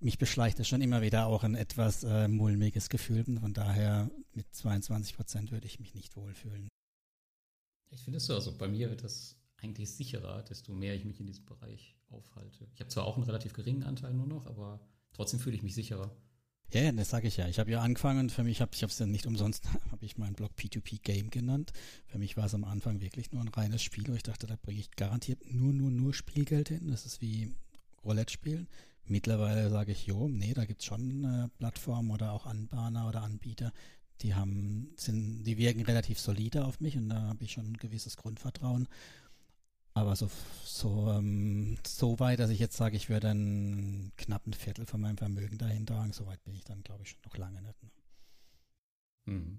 mich 0.00 0.18
beschleicht 0.18 0.60
es 0.60 0.68
schon 0.68 0.82
immer 0.82 1.02
wieder 1.02 1.26
auch 1.26 1.42
ein 1.42 1.54
etwas 1.54 2.04
äh, 2.04 2.28
mulmiges 2.28 2.88
Gefühl. 2.88 3.24
Von 3.40 3.54
daher 3.54 4.10
mit 4.34 4.46
22 4.54 5.16
Prozent 5.16 5.52
würde 5.52 5.66
ich 5.66 5.80
mich 5.80 5.94
nicht 5.94 6.16
wohlfühlen. 6.16 6.68
Ich 7.90 8.02
finde 8.02 8.18
es 8.18 8.26
so, 8.26 8.34
also 8.34 8.56
bei 8.56 8.68
mir 8.68 8.90
wird 8.90 9.04
das 9.04 9.36
eigentlich 9.58 9.90
sicherer, 9.90 10.42
desto 10.42 10.72
mehr 10.72 10.94
ich 10.94 11.04
mich 11.04 11.20
in 11.20 11.26
diesem 11.26 11.44
Bereich 11.46 11.96
aufhalte. 12.08 12.68
Ich 12.74 12.80
habe 12.80 12.88
zwar 12.88 13.04
auch 13.04 13.16
einen 13.16 13.24
relativ 13.24 13.54
geringen 13.54 13.84
Anteil 13.84 14.12
nur 14.12 14.26
noch, 14.26 14.46
aber 14.46 14.80
trotzdem 15.12 15.40
fühle 15.40 15.56
ich 15.56 15.62
mich 15.62 15.74
sicherer. 15.74 16.14
Ja, 16.72 16.82
ja, 16.82 16.92
das 16.92 17.10
sage 17.10 17.28
ich 17.28 17.36
ja. 17.36 17.46
Ich 17.48 17.58
habe 17.58 17.70
ja 17.70 17.80
angefangen, 17.80 18.28
für 18.28 18.42
mich 18.42 18.60
habe 18.60 18.72
ich 18.74 18.82
es 18.82 18.98
ja 18.98 19.06
nicht 19.06 19.26
umsonst, 19.26 19.64
habe 19.92 20.04
ich 20.04 20.18
meinen 20.18 20.34
Blog 20.34 20.52
P2P 20.58 21.00
Game 21.02 21.30
genannt. 21.30 21.72
Für 22.06 22.18
mich 22.18 22.36
war 22.36 22.46
es 22.46 22.54
am 22.54 22.64
Anfang 22.64 23.00
wirklich 23.00 23.30
nur 23.32 23.40
ein 23.40 23.48
reines 23.48 23.82
Spiel, 23.82 24.04
wo 24.08 24.14
ich 24.14 24.22
dachte, 24.22 24.46
da 24.46 24.56
bringe 24.60 24.80
ich 24.80 24.90
garantiert 24.92 25.40
nur, 25.52 25.72
nur, 25.72 25.90
nur 25.90 26.12
Spielgeld 26.12 26.68
hin. 26.68 26.88
Das 26.90 27.06
ist 27.06 27.20
wie 27.20 27.54
Roulette 28.04 28.32
spielen. 28.32 28.68
Mittlerweile 29.04 29.70
sage 29.70 29.92
ich, 29.92 30.06
jo, 30.06 30.28
nee, 30.28 30.54
da 30.54 30.64
gibt 30.64 30.80
es 30.80 30.86
schon 30.86 31.24
äh, 31.24 31.48
Plattformen 31.58 32.10
oder 32.10 32.32
auch 32.32 32.46
Anbahner 32.46 33.08
oder 33.08 33.22
Anbieter, 33.22 33.72
die 34.22 34.34
haben, 34.34 34.92
sind, 34.96 35.44
die 35.44 35.58
wirken 35.58 35.82
relativ 35.82 36.18
solide 36.18 36.64
auf 36.64 36.80
mich 36.80 36.96
und 36.96 37.10
da 37.10 37.22
habe 37.22 37.44
ich 37.44 37.52
schon 37.52 37.66
ein 37.66 37.76
gewisses 37.76 38.16
Grundvertrauen. 38.16 38.88
Aber 39.96 40.14
so, 40.14 40.28
so, 40.62 41.10
ähm, 41.10 41.78
so 41.86 42.20
weit, 42.20 42.38
dass 42.38 42.50
ich 42.50 42.58
jetzt 42.58 42.76
sage, 42.76 42.96
ich 42.96 43.08
würde 43.08 43.30
einen 43.30 44.12
knappen 44.18 44.52
Viertel 44.52 44.84
von 44.84 45.00
meinem 45.00 45.16
Vermögen 45.16 45.56
dahin 45.56 45.86
tragen, 45.86 46.12
so 46.12 46.26
weit 46.26 46.44
bin 46.44 46.54
ich 46.54 46.64
dann, 46.64 46.82
glaube 46.82 47.02
ich, 47.02 47.08
schon 47.08 47.20
noch 47.24 47.38
lange 47.38 47.62
nicht. 47.62 47.82
Ne? 47.82 47.90
Mhm. 49.24 49.58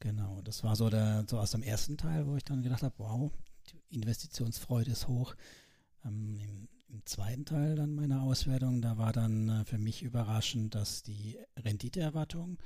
Genau, 0.00 0.40
das 0.40 0.64
war 0.64 0.76
so 0.76 0.88
der, 0.88 1.26
so 1.28 1.38
aus 1.38 1.50
dem 1.50 1.62
ersten 1.62 1.98
Teil, 1.98 2.26
wo 2.26 2.36
ich 2.36 2.44
dann 2.44 2.62
gedacht 2.62 2.82
habe, 2.82 2.94
wow, 2.96 3.30
die 3.70 3.96
Investitionsfreude 3.96 4.92
ist 4.92 5.08
hoch. 5.08 5.34
Ähm, 6.06 6.38
im, 6.40 6.68
Im 6.88 7.04
zweiten 7.04 7.44
Teil 7.44 7.76
dann 7.76 7.94
meiner 7.94 8.22
Auswertung, 8.22 8.80
da 8.80 8.96
war 8.96 9.12
dann 9.12 9.50
äh, 9.50 9.64
für 9.66 9.76
mich 9.76 10.02
überraschend, 10.02 10.74
dass 10.74 11.02
die 11.02 11.38
Renditeerwartung, 11.58 12.56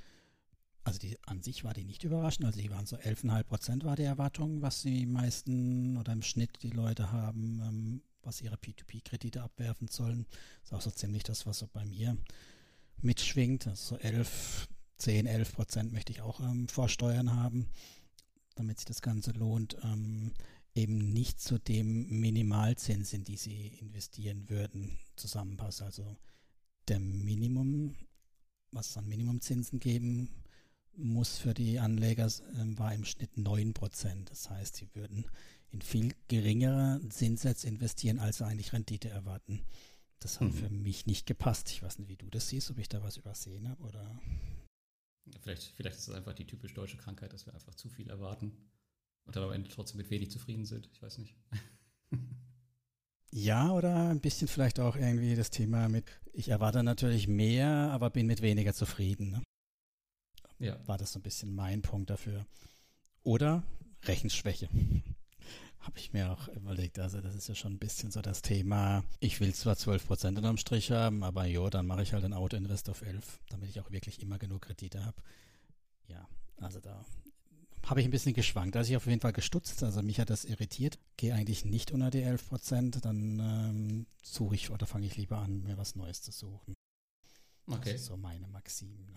also 0.85 0.99
die 0.99 1.17
an 1.27 1.43
sich 1.43 1.65
war 1.65 1.75
die 1.75 1.85
nicht 1.85 2.03
überraschend, 2.05 2.47
also 2.47 2.61
die 2.61 2.71
waren 2.71 2.87
so 2.87 2.97
11,5 2.97 3.43
Prozent 3.45 3.85
war 3.85 3.97
die 3.97 4.03
Erwartung, 4.03 4.63
was 4.63 4.83
die 4.83 5.07
meisten 5.07 5.97
oder 5.97 6.13
im 6.13 6.23
Schnitt 6.23 6.63
die 6.63 6.71
Leute 6.71 7.13
haben, 7.13 7.61
ähm, 7.65 8.03
was 8.23 8.41
ihre 8.41 8.57
P2P-Kredite 8.57 9.43
abwerfen 9.43 9.89
sollen. 9.89 10.27
Das 10.61 10.71
ist 10.71 10.75
auch 10.75 10.81
so 10.81 10.91
ziemlich 10.91 11.23
das, 11.23 11.47
was 11.47 11.61
so 11.61 11.69
bei 11.73 11.85
mir 11.85 12.17
mitschwingt. 12.99 13.67
Also 13.67 13.97
so 13.97 14.01
11, 14.01 14.69
10, 14.99 15.27
11 15.27 15.53
Prozent 15.53 15.93
möchte 15.93 16.13
ich 16.13 16.21
auch 16.21 16.41
ähm, 16.41 16.69
vor 16.69 16.89
Steuern 16.89 17.35
haben, 17.35 17.69
damit 18.57 18.79
sich 18.79 18.87
das 18.87 19.03
Ganze 19.03 19.31
lohnt. 19.33 19.77
Ähm, 19.85 20.33
eben 20.75 21.13
nicht 21.13 21.41
zu 21.41 21.59
dem 21.59 22.09
Minimalzins, 22.09 23.13
in 23.13 23.25
die 23.25 23.37
sie 23.37 23.69
investieren 23.81 24.49
würden, 24.49 24.99
zusammenpasst. 25.17 25.83
Also 25.83 26.17
der 26.89 26.99
Minimum, 26.99 27.95
was 28.73 28.91
es 28.91 28.97
an 28.97 29.07
Minimumzinsen 29.07 29.79
geben 29.79 30.42
muss 30.97 31.39
für 31.39 31.55
die 31.55 31.79
Anleger, 31.79 32.27
äh, 32.27 32.79
war 32.79 32.95
im 32.95 33.05
Schnitt 33.05 33.37
9 33.37 33.73
Prozent. 33.75 34.31
Das 34.31 34.51
heißt, 34.51 34.77
sie 34.77 34.89
würden 34.95 35.25
in 35.71 35.81
viel 35.83 36.15
geringere 36.29 37.01
Zinssätze 37.09 37.67
investieren, 37.69 38.19
als 38.19 38.39
sie 38.39 38.47
eigentlich 38.47 38.73
Rendite 38.73 39.09
erwarten. 39.09 39.63
Das 40.21 40.41
hat 40.41 40.49
Mhm. 40.49 40.53
für 40.55 40.71
mich 40.71 41.07
nicht 41.07 41.27
gepasst. 41.27 41.71
Ich 41.71 41.83
weiß 41.83 41.99
nicht, 41.99 42.09
wie 42.09 42.17
du 42.17 42.29
das 42.31 42.49
siehst, 42.49 42.71
ob 42.71 42.79
ich 42.79 42.89
da 42.89 43.03
was 43.03 43.17
übersehen 43.17 43.69
habe 43.69 43.83
oder. 43.83 44.21
Vielleicht, 45.41 45.73
vielleicht 45.77 45.97
ist 45.99 46.09
es 46.09 46.15
einfach 46.15 46.35
die 46.35 46.47
typisch 46.47 46.75
deutsche 46.75 46.97
Krankheit, 46.97 47.33
dass 47.33 47.47
wir 47.47 47.55
einfach 47.55 47.75
zu 47.75 47.89
viel 47.89 48.09
erwarten. 48.11 48.53
und 49.25 49.37
dann 49.37 49.45
am 49.45 49.53
Ende 49.53 49.71
trotzdem 49.71 49.99
mit 49.99 50.11
wenig 50.11 50.31
zufrieden 50.33 50.67
sind. 50.67 50.89
Ich 50.93 51.01
weiß 51.01 51.19
nicht. 51.19 51.37
Ja, 53.31 53.71
oder 53.73 54.11
ein 54.11 54.21
bisschen 54.21 54.47
vielleicht 54.49 54.79
auch 54.79 54.95
irgendwie 54.97 55.35
das 55.35 55.51
Thema 55.51 55.89
mit, 55.89 56.05
ich 56.35 56.49
erwarte 56.49 56.83
natürlich 56.83 57.29
mehr, 57.29 57.69
aber 57.93 58.11
bin 58.11 58.27
mit 58.27 58.43
weniger 58.43 58.75
zufrieden. 58.75 59.31
Ne? 59.31 59.43
Ja. 60.63 60.79
War 60.87 60.97
das 60.97 61.13
so 61.13 61.19
ein 61.19 61.23
bisschen 61.23 61.55
mein 61.55 61.83
Punkt 61.83 62.09
dafür. 62.09 62.47
Oder 63.25 63.65
Rechenschwäche. 64.05 64.69
Habe 65.81 65.99
ich 65.99 66.13
mir 66.13 66.31
auch 66.31 66.47
überlegt. 66.49 67.01
Also 67.01 67.21
das 67.21 67.35
ist 67.35 67.49
ja 67.49 67.57
schon 67.57 67.73
ein 67.73 67.79
bisschen 67.81 68.13
so 68.13 68.23
das 68.23 68.43
Thema. 68.43 69.03
Ich 69.19 69.41
will 69.41 69.53
zwar 69.53 69.77
12 69.77 70.07
Prozent 70.07 70.39
unterm 70.39 70.57
Strich 70.57 70.93
haben, 70.93 71.25
aber 71.25 71.47
jo, 71.47 71.69
dann 71.69 71.87
mache 71.87 72.03
ich 72.03 72.13
halt 72.13 72.25
ein 72.25 72.33
Auto-Invest 72.33 72.89
auf 72.89 73.03
11, 73.03 73.41
damit 73.49 73.71
ich 73.71 73.81
auch 73.81 73.91
wirklich 73.91 74.23
immer 74.23 74.39
genug 74.39 74.63
Kredite 74.63 75.05
habe. 75.05 75.21
Ja, 76.07 76.29
also 76.59 76.79
da 76.79 77.05
habe 77.85 78.01
ich 78.01 78.07
ein 78.07 78.13
bisschen 78.13 78.35
geschwankt. 78.35 78.77
Also 78.77 78.93
ich 78.93 78.97
auf 78.97 79.07
jeden 79.07 79.21
Fall 79.21 79.33
gestutzt. 79.33 79.83
Also 79.83 80.03
mich 80.03 80.21
hat 80.21 80.31
das 80.31 80.45
irritiert. 80.45 81.01
Gehe 81.17 81.35
eigentlich 81.35 81.65
nicht 81.65 81.91
unter 81.91 82.11
die 82.11 82.23
11 82.23 82.49
Prozent. 82.49 83.05
Dann 83.05 83.41
ähm, 83.41 84.07
suche 84.23 84.55
ich 84.55 84.71
oder 84.71 84.87
fange 84.87 85.07
ich 85.07 85.17
lieber 85.17 85.39
an, 85.39 85.65
mir 85.65 85.77
was 85.77 85.97
Neues 85.97 86.23
zu 86.23 86.31
suchen. 86.31 86.75
Okay. 87.67 87.93
Das 87.93 88.03
ist 88.03 88.07
so 88.07 88.17
meine 88.17 88.47
Maxim. 88.47 89.17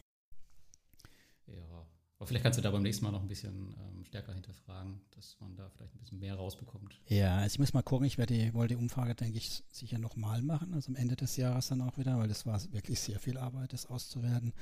Ja. 1.48 1.86
Aber 2.18 2.28
vielleicht 2.28 2.44
kannst 2.44 2.58
du 2.58 2.64
da 2.64 2.72
beim 2.72 2.84
nächsten 2.84 3.04
Mal 3.04 3.12
noch 3.12 3.22
ein 3.22 3.28
bisschen 3.28 3.76
ähm, 3.78 4.06
stärker 4.06 4.34
hinterfragen, 4.34 5.02
dass 5.12 5.36
man 5.42 5.56
da 5.58 5.70
vielleicht 5.70 5.94
ein 5.96 6.00
bisschen 6.00 6.20
mehr 6.20 6.36
rausbekommt. 6.36 7.02
Ja, 7.08 7.38
also 7.38 7.56
ich 7.56 7.60
muss 7.60 7.74
mal 7.74 7.84
gucken. 7.84 8.08
Ich 8.08 8.18
werde 8.18 8.34
die, 8.34 8.54
wollte 8.54 8.76
die 8.76 8.82
Umfrage, 8.82 9.16
denke 9.16 9.38
ich, 9.38 9.64
sicher 9.70 9.98
nochmal 9.98 10.42
machen. 10.42 10.74
Also 10.74 10.90
am 10.90 10.96
Ende 10.96 11.18
des 11.18 11.36
Jahres 11.36 11.68
dann 11.68 11.82
auch 11.82 11.98
wieder, 11.98 12.18
weil 12.18 12.30
das 12.30 12.46
war 12.46 12.62
wirklich 12.72 13.02
sehr 13.02 13.20
viel 13.20 13.38
Arbeit, 13.38 13.74
das 13.74 13.86
auszuwerten. 13.88 14.54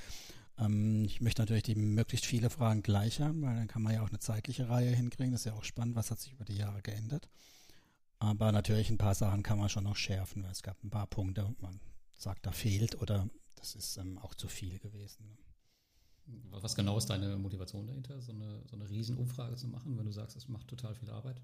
Ähm, 0.57 1.05
ich 1.05 1.21
möchte 1.21 1.43
natürlich 1.43 1.63
die 1.63 1.75
möglichst 1.75 2.25
viele 2.25 2.49
Fragen 2.49 2.81
gleich 2.81 3.21
haben, 3.21 3.43
weil 3.43 3.55
dann 3.55 3.67
kann 3.67 3.83
man 3.83 3.93
ja 3.93 4.01
auch 4.01 4.09
eine 4.09 4.19
zeitliche 4.19 4.69
Reihe 4.69 4.89
hinkriegen. 4.89 5.31
Das 5.31 5.41
ist 5.41 5.45
ja 5.45 5.53
auch 5.53 5.63
spannend, 5.63 5.95
was 5.95 6.09
hat 6.09 6.19
sich 6.19 6.33
über 6.33 6.45
die 6.45 6.57
Jahre 6.57 6.81
geändert. 6.81 7.29
Aber 8.17 8.51
natürlich 8.51 8.89
ein 8.89 8.97
paar 8.97 9.15
Sachen 9.15 9.43
kann 9.43 9.59
man 9.59 9.69
schon 9.69 9.83
noch 9.83 9.97
schärfen, 9.97 10.43
weil 10.43 10.51
es 10.51 10.63
gab 10.63 10.83
ein 10.83 10.89
paar 10.89 11.07
Punkte, 11.07 11.53
man 11.59 11.79
sagt, 12.15 12.45
da 12.45 12.51
fehlt 12.51 12.99
oder 13.01 13.29
das 13.55 13.75
ist 13.75 13.97
ähm, 13.97 14.17
auch 14.17 14.33
zu 14.33 14.47
viel 14.47 14.79
gewesen. 14.79 15.37
Was 16.61 16.75
genau 16.75 16.97
ist 16.97 17.09
deine 17.09 17.35
Motivation 17.35 17.85
dahinter, 17.87 18.21
so 18.21 18.31
eine, 18.31 18.61
so 18.69 18.75
eine 18.77 18.89
Riesenumfrage 18.89 19.55
zu 19.55 19.67
machen, 19.67 19.97
wenn 19.97 20.05
du 20.05 20.11
sagst, 20.11 20.37
es 20.37 20.47
macht 20.47 20.67
total 20.67 20.95
viel 20.95 21.09
Arbeit? 21.09 21.41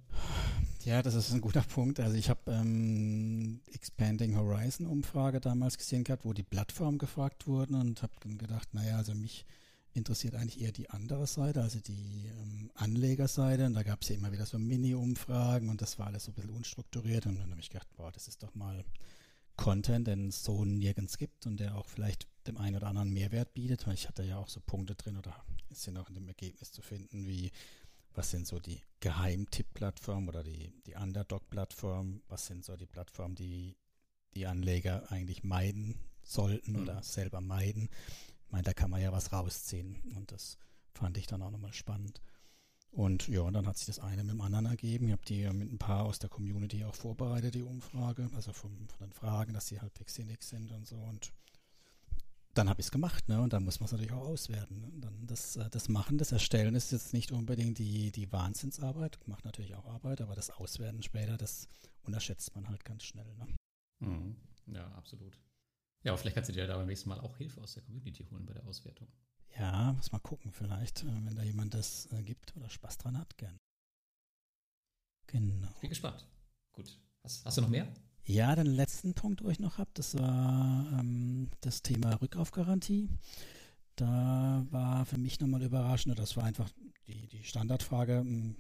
Ja, 0.86 1.02
das 1.02 1.14
ist 1.14 1.34
ein 1.34 1.42
guter 1.42 1.62
Punkt. 1.62 2.00
Also 2.00 2.16
ich 2.16 2.30
habe 2.30 2.40
ähm, 2.52 3.60
Expanding 3.74 4.38
Horizon 4.38 4.86
Umfrage 4.86 5.42
damals 5.42 5.78
gesehen 5.78 6.06
gehabt, 6.06 6.24
wo 6.24 6.32
die 6.32 6.44
Plattformen 6.44 6.98
gefragt 6.98 7.48
wurden 7.48 7.76
und 7.76 8.02
habe 8.02 8.14
dann 8.22 8.38
gedacht, 8.38 8.74
naja, 8.74 8.96
also 8.98 9.14
mich 9.14 9.46
interessiert 9.94 10.36
eigentlich 10.36 10.62
eher 10.62 10.72
die 10.72 10.90
andere 10.90 11.28
Seite, 11.28 11.62
also 11.62 11.80
die 11.80 12.32
ähm, 12.42 12.72
Anlegerseite. 12.76 13.66
Und 13.66 13.74
da 13.74 13.84
gab 13.84 14.02
es 14.02 14.10
ja 14.10 14.16
immer 14.16 14.32
wieder 14.32 14.46
so 14.46 14.58
Mini-Umfragen 14.58 15.70
und 15.70 15.82
das 15.82 16.00
war 16.00 16.08
alles 16.08 16.26
so 16.26 16.32
ein 16.32 16.36
bisschen 16.36 16.52
unstrukturiert. 16.52 17.26
Und 17.26 17.40
dann 17.40 17.52
habe 17.52 17.60
ich 17.60 17.70
gedacht, 17.70 17.90
boah, 17.98 18.12
das 18.12 18.28
ist 18.28 18.42
doch 18.42 18.56
mal 18.56 18.86
Content, 19.58 20.08
den 20.08 20.30
es 20.30 20.44
so 20.44 20.64
nirgends 20.64 21.18
gibt 21.18 21.46
und 21.46 21.60
der 21.60 21.76
auch 21.76 21.88
vielleicht 21.88 22.28
dem 22.50 22.58
einen 22.58 22.76
oder 22.76 22.88
anderen 22.88 23.12
Mehrwert 23.12 23.54
bietet, 23.54 23.88
weil 23.88 23.94
ich 23.94 24.08
hatte 24.08 24.24
ja 24.24 24.38
auch 24.38 24.50
so 24.50 24.60
Punkte 24.60 24.96
drin 24.96 25.18
oder 25.18 25.36
ist 25.70 25.86
ja 25.86 25.92
noch 25.92 26.10
in 26.10 26.16
dem 26.16 26.28
Ergebnis 26.28 26.72
zu 26.72 26.82
finden, 26.82 27.28
wie 27.28 27.52
was 28.14 28.32
sind 28.32 28.48
so 28.48 28.60
die 28.60 28.82
Geheimtipp-Plattformen 29.00 30.28
oder 30.28 30.44
die, 30.44 30.74
die 30.86 30.96
Underdog-Plattformen, 30.96 32.22
was 32.28 32.48
sind 32.48 32.66
so 32.66 32.76
die 32.76 32.88
Plattformen, 32.88 33.36
die 33.36 33.78
die 34.36 34.46
Anleger 34.46 35.12
eigentlich 35.12 35.44
meiden 35.44 35.96
sollten 36.24 36.74
mhm. 36.74 36.82
oder 36.82 37.04
selber 37.04 37.42
meiden. 37.42 37.90
Ich 38.46 38.52
meine, 38.52 38.64
da 38.64 38.74
kann 38.74 38.90
man 38.90 39.02
ja 39.02 39.12
was 39.12 39.32
rausziehen 39.32 40.02
und 40.16 40.32
das 40.32 40.58
fand 40.94 41.18
ich 41.18 41.28
dann 41.28 41.42
auch 41.42 41.52
nochmal 41.52 41.74
spannend. 41.74 42.22
Und 42.92 43.28
ja, 43.28 43.42
und 43.42 43.54
dann 43.54 43.68
hat 43.68 43.78
sich 43.78 43.86
das 43.86 44.00
eine 44.00 44.24
mit 44.24 44.34
dem 44.34 44.42
anderen 44.42 44.66
ergeben. 44.66 45.06
Ich 45.06 45.12
habe 45.12 45.26
die 45.26 45.48
mit 45.52 45.72
ein 45.72 45.78
paar 45.78 46.06
aus 46.06 46.18
der 46.18 46.30
Community 46.30 46.84
auch 46.84 46.96
vorbereitet, 46.96 47.54
die 47.54 47.62
Umfrage, 47.62 48.30
also 48.36 48.52
vom, 48.52 48.90
von 48.90 49.08
den 49.08 49.14
Fragen, 49.14 49.54
dass 49.54 49.68
sie 49.68 49.80
halbwegs 49.80 50.16
sinnig 50.16 50.44
sind 50.44 50.72
und 50.72 50.88
so. 50.88 50.96
Und 50.98 51.32
dann 52.54 52.70
habe 52.70 52.82
ich 52.82 52.88
es 52.88 52.92
gemacht, 52.92 53.28
ne? 53.30 53.42
Und 53.42 53.54
dann 53.54 53.64
muss 53.64 53.80
man 53.80 53.86
es 53.86 53.92
natürlich 53.92 54.12
auch 54.12 54.28
auswerten. 54.28 54.82
Ne? 54.82 54.92
Dann 54.96 55.28
das, 55.28 55.56
äh, 55.56 55.70
das 55.70 55.90
Machen, 55.90 56.18
das 56.18 56.32
Erstellen 56.32 56.76
ist 56.76 56.92
jetzt 56.92 57.14
nicht 57.14 57.32
unbedingt 57.32 57.78
die, 57.78 58.12
die 58.12 58.32
Wahnsinnsarbeit, 58.32 59.20
macht 59.28 59.46
natürlich 59.46 59.76
auch 59.76 59.86
Arbeit, 59.86 60.22
aber 60.22 60.36
das 60.36 60.50
Auswerten 60.50 61.04
später, 61.04 61.38
das 61.38 61.68
unterschätzt 62.04 62.56
man 62.56 62.68
halt 62.68 62.84
ganz 62.86 63.04
schnell. 63.04 63.36
Ne? 63.36 63.48
Mhm. 64.00 64.36
Ja, 64.68 64.88
absolut. 64.94 65.38
Ja, 66.04 66.12
aber 66.12 66.18
vielleicht 66.18 66.36
kannst 66.36 66.50
du 66.50 66.54
dir 66.54 66.66
da 66.66 66.78
beim 66.78 66.88
nächsten 66.88 67.10
Mal 67.10 67.20
auch 67.20 67.38
Hilfe 67.38 67.62
aus 67.62 67.74
der 67.74 67.84
Community 67.84 68.26
holen 68.32 68.46
bei 68.46 68.54
der 68.54 68.66
Auswertung. 68.66 69.08
Ja, 69.58 69.94
muss 69.94 70.12
mal 70.12 70.20
gucken 70.20 70.52
vielleicht, 70.52 71.04
äh, 71.04 71.26
wenn 71.26 71.36
da 71.36 71.44
jemand 71.44 71.74
das 71.74 72.08
äh, 72.12 72.22
gibt 72.24 72.56
oder 72.56 72.70
Spaß 72.70 72.98
dran 72.98 73.18
hat, 73.18 73.38
gern. 73.38 73.58
Genau. 75.28 75.70
Ich 75.76 75.82
bin 75.82 75.90
gespannt. 75.90 76.26
Gut. 76.72 76.98
Hast, 77.24 77.46
hast 77.46 77.58
du 77.58 77.62
noch 77.62 77.70
mehr? 77.70 77.88
Ja, 78.30 78.56
den 78.56 78.68
letzten 78.68 79.16
Punkt, 79.16 79.44
wo 79.44 79.50
ich 79.50 79.60
noch 79.60 79.80
habe, 79.80 79.90
das 79.96 80.16
war 80.16 80.86
ähm, 81.00 81.50
das 81.62 81.82
Thema 81.82 82.14
Rückkaufgarantie. 82.22 83.10
Da 83.96 84.68
war 84.70 85.08
für 85.08 85.18
mich 85.18 85.40
nochmal 85.40 85.64
überraschend, 85.64 86.20
das 86.20 86.38
war 86.38 86.44
einfach 86.44 86.70
die, 87.08 87.26
die 87.26 87.44
Standardfrage, 87.44 88.18
ähm, 88.18 88.56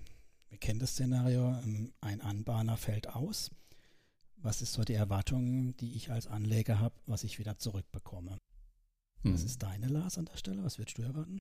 wir 0.49 0.57
kennen 0.57 0.79
das 0.79 0.93
Szenario, 0.93 1.55
ähm, 1.63 1.93
ein 2.01 2.19
Anbahner 2.21 2.77
fällt 2.77 3.09
aus. 3.09 3.51
Was 4.37 4.63
ist 4.63 4.73
so 4.73 4.83
die 4.83 4.95
Erwartung, 4.95 5.77
die 5.77 5.93
ich 5.93 6.09
als 6.09 6.25
Anleger 6.25 6.79
habe, 6.79 6.95
was 7.05 7.23
ich 7.23 7.37
wieder 7.37 7.59
zurückbekomme? 7.59 8.39
Hm. 9.21 9.33
Was 9.35 9.43
ist 9.43 9.61
deine 9.61 9.87
Lars 9.87 10.17
an 10.17 10.25
der 10.25 10.37
Stelle? 10.37 10.63
Was 10.63 10.79
würdest 10.79 10.97
du 10.97 11.03
erwarten? 11.03 11.37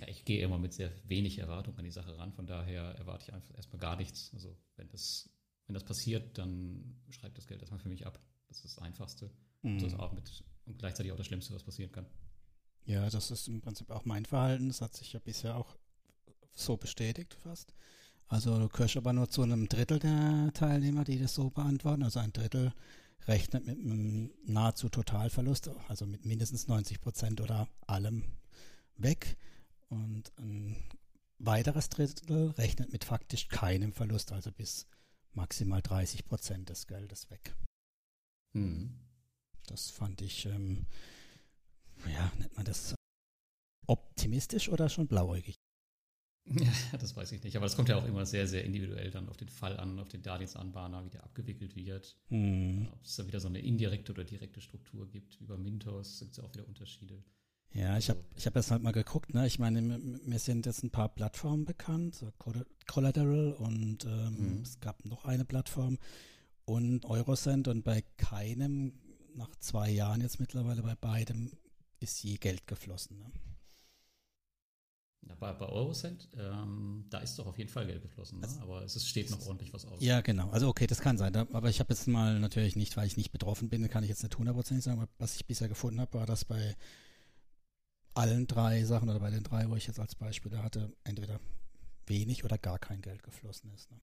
Ja, 0.00 0.08
ich 0.08 0.24
gehe 0.24 0.42
immer 0.42 0.58
mit 0.58 0.72
sehr 0.72 0.90
wenig 1.06 1.38
Erwartung 1.38 1.76
an 1.76 1.84
die 1.84 1.92
Sache 1.92 2.18
ran. 2.18 2.32
Von 2.32 2.46
daher 2.46 2.82
erwarte 2.96 3.26
ich 3.28 3.32
einfach 3.32 3.54
erstmal 3.54 3.78
gar 3.78 3.94
nichts. 3.94 4.32
Also 4.34 4.56
wenn 4.74 4.88
das, 4.88 5.30
wenn 5.66 5.74
das 5.74 5.84
passiert, 5.84 6.38
dann 6.38 6.96
schreibt 7.10 7.38
das 7.38 7.46
Geld 7.46 7.60
erstmal 7.60 7.80
für 7.80 7.88
mich 7.88 8.06
ab. 8.06 8.20
Das 8.48 8.58
ist 8.58 8.76
das 8.76 8.78
Einfachste. 8.82 9.30
Mhm. 9.62 9.78
Das 9.78 9.92
ist 9.92 9.98
auch 9.98 10.12
mit 10.12 10.44
und 10.64 10.78
gleichzeitig 10.78 11.12
auch 11.12 11.16
das 11.16 11.26
Schlimmste, 11.26 11.54
was 11.54 11.64
passieren 11.64 11.90
kann. 11.92 12.06
Ja, 12.84 13.08
das 13.08 13.30
ist 13.30 13.48
im 13.48 13.60
Prinzip 13.60 13.90
auch 13.90 14.04
mein 14.04 14.24
Verhalten. 14.24 14.68
Das 14.68 14.80
hat 14.80 14.94
sich 14.94 15.12
ja 15.12 15.20
bisher 15.20 15.56
auch 15.56 15.76
so 16.52 16.76
bestätigt 16.76 17.34
fast. 17.34 17.74
Also 18.28 18.58
du 18.58 18.68
gehörst 18.68 18.96
aber 18.96 19.12
nur 19.12 19.28
zu 19.28 19.42
einem 19.42 19.68
Drittel 19.68 19.98
der 19.98 20.50
Teilnehmer, 20.54 21.04
die 21.04 21.18
das 21.18 21.34
so 21.34 21.50
beantworten. 21.50 22.02
Also 22.02 22.20
ein 22.20 22.32
Drittel 22.32 22.72
rechnet 23.26 23.66
mit 23.66 23.78
einem 23.78 24.30
nahezu 24.44 24.88
Totalverlust, 24.88 25.70
also 25.88 26.06
mit 26.06 26.24
mindestens 26.24 26.66
90 26.66 27.00
Prozent 27.00 27.40
oder 27.40 27.68
allem 27.86 28.24
weg. 28.96 29.36
Und 29.88 30.32
ein 30.38 30.76
weiteres 31.38 31.88
Drittel 31.88 32.50
rechnet 32.52 32.92
mit 32.92 33.04
faktisch 33.04 33.48
keinem 33.48 33.92
Verlust, 33.92 34.32
also 34.32 34.50
bis 34.50 34.86
maximal 35.34 35.82
30 35.82 36.24
Prozent 36.24 36.68
des 36.68 36.86
Geldes 36.86 37.30
weg. 37.30 37.54
Mhm. 38.52 38.98
Das 39.66 39.90
fand 39.90 40.20
ich, 40.22 40.46
ähm, 40.46 40.86
ja, 42.06 42.32
nennt 42.38 42.56
man 42.56 42.64
das 42.64 42.94
optimistisch 43.86 44.68
oder 44.68 44.88
schon 44.88 45.06
blauäugig? 45.06 45.56
Ja, 46.44 46.72
das 46.98 47.14
weiß 47.14 47.32
ich 47.32 47.42
nicht. 47.44 47.56
Aber 47.56 47.66
das 47.66 47.76
kommt 47.76 47.88
ja 47.88 47.96
auch 47.96 48.04
immer 48.04 48.26
sehr, 48.26 48.46
sehr 48.48 48.64
individuell 48.64 49.10
dann 49.10 49.28
auf 49.28 49.36
den 49.36 49.48
Fall 49.48 49.78
an, 49.78 49.98
auf 50.00 50.08
den 50.08 50.22
Darlehensanbahner, 50.22 51.04
wie 51.04 51.10
der 51.10 51.22
abgewickelt 51.22 51.76
wird. 51.76 52.16
Mhm. 52.30 52.88
Ob 52.92 53.04
es 53.04 53.16
da 53.16 53.26
wieder 53.26 53.40
so 53.40 53.48
eine 53.48 53.60
indirekte 53.60 54.12
oder 54.12 54.24
direkte 54.24 54.60
Struktur 54.60 55.08
gibt. 55.08 55.40
Wie 55.40 55.44
bei 55.44 55.56
Mintos 55.56 56.18
gibt 56.18 56.32
es 56.32 56.38
ja 56.38 56.44
auch 56.44 56.52
wieder 56.52 56.66
Unterschiede. 56.66 57.22
Ja, 57.74 57.96
ich 57.96 58.10
habe 58.10 58.22
ich 58.36 58.46
hab 58.46 58.54
das 58.54 58.70
halt 58.70 58.82
mal 58.82 58.92
geguckt. 58.92 59.32
Ne? 59.32 59.46
Ich 59.46 59.58
meine, 59.58 59.80
mir 59.80 60.38
sind 60.38 60.66
jetzt 60.66 60.82
ein 60.82 60.90
paar 60.90 61.08
Plattformen 61.08 61.64
bekannt, 61.64 62.14
so 62.14 62.30
Collateral 62.86 63.54
und 63.54 64.04
ähm, 64.04 64.56
mhm. 64.56 64.62
es 64.62 64.78
gab 64.80 65.04
noch 65.06 65.24
eine 65.24 65.44
Plattform 65.44 65.98
und 66.64 67.04
Eurocent 67.06 67.68
und 67.68 67.82
bei 67.82 68.02
keinem, 68.18 68.92
nach 69.34 69.54
zwei 69.56 69.90
Jahren 69.90 70.20
jetzt 70.20 70.38
mittlerweile 70.38 70.82
bei 70.82 70.94
beidem, 70.94 71.50
ist 72.00 72.22
je 72.22 72.36
Geld 72.36 72.66
geflossen. 72.66 73.18
Ne? 73.18 73.32
Ja, 75.28 75.36
bei, 75.36 75.52
bei 75.52 75.66
Eurocent, 75.66 76.28
ähm, 76.36 77.06
da 77.08 77.20
ist 77.20 77.38
doch 77.38 77.46
auf 77.46 77.56
jeden 77.56 77.70
Fall 77.70 77.86
Geld 77.86 78.02
geflossen, 78.02 78.40
ne? 78.40 78.48
aber 78.60 78.82
es 78.82 79.06
steht 79.06 79.30
noch 79.30 79.46
ordentlich 79.46 79.72
was 79.72 79.86
aus. 79.86 80.02
Ja, 80.02 80.20
genau. 80.20 80.50
Also 80.50 80.68
okay, 80.68 80.86
das 80.86 81.00
kann 81.00 81.16
sein. 81.16 81.34
Aber 81.34 81.70
ich 81.70 81.80
habe 81.80 81.92
jetzt 81.94 82.06
mal 82.06 82.38
natürlich 82.38 82.76
nicht, 82.76 82.96
weil 82.96 83.06
ich 83.06 83.16
nicht 83.16 83.32
betroffen 83.32 83.70
bin, 83.70 83.88
kann 83.88 84.02
ich 84.02 84.10
jetzt 84.10 84.22
nicht 84.22 84.36
hundertprozentig 84.36 84.84
sagen, 84.84 85.00
aber 85.00 85.10
was 85.18 85.36
ich 85.36 85.46
bisher 85.46 85.68
gefunden 85.68 86.00
habe, 86.00 86.18
war, 86.18 86.26
dass 86.26 86.44
bei 86.44 86.76
allen 88.14 88.46
drei 88.46 88.84
Sachen 88.84 89.08
oder 89.08 89.20
bei 89.20 89.30
den 89.30 89.42
drei, 89.42 89.68
wo 89.68 89.76
ich 89.76 89.86
jetzt 89.86 90.00
als 90.00 90.14
Beispiel 90.14 90.58
hatte, 90.58 90.92
entweder 91.04 91.40
wenig 92.06 92.44
oder 92.44 92.58
gar 92.58 92.78
kein 92.78 93.00
Geld 93.00 93.22
geflossen 93.22 93.72
ist. 93.72 93.90
Ne? 93.90 94.00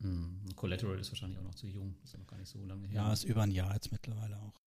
Mm, 0.00 0.54
Collateral 0.56 0.98
ist 0.98 1.10
wahrscheinlich 1.10 1.38
auch 1.38 1.44
noch 1.44 1.54
zu 1.54 1.66
jung, 1.66 1.96
ist 2.04 2.12
ja 2.12 2.18
noch 2.18 2.26
gar 2.26 2.38
nicht 2.38 2.48
so 2.48 2.64
lange 2.64 2.86
her. 2.88 2.96
Ja, 2.96 3.12
ist 3.12 3.24
über 3.24 3.42
ein 3.42 3.50
Jahr 3.50 3.74
jetzt 3.74 3.92
mittlerweile 3.92 4.40
auch. 4.40 4.60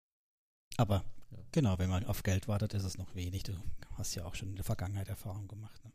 Aber 0.77 1.03
ja. 1.31 1.37
genau, 1.51 1.79
wenn 1.79 1.89
man 1.89 2.05
auf 2.05 2.23
Geld 2.23 2.47
wartet, 2.47 2.73
ist 2.73 2.83
es 2.83 2.97
noch 2.97 3.13
wenig. 3.15 3.43
Du 3.43 3.53
hast 3.97 4.15
ja 4.15 4.25
auch 4.25 4.35
schon 4.35 4.49
in 4.49 4.55
der 4.55 4.63
Vergangenheit 4.63 5.09
Erfahrung 5.09 5.47
gemacht. 5.47 5.81
Ne? 5.83 5.91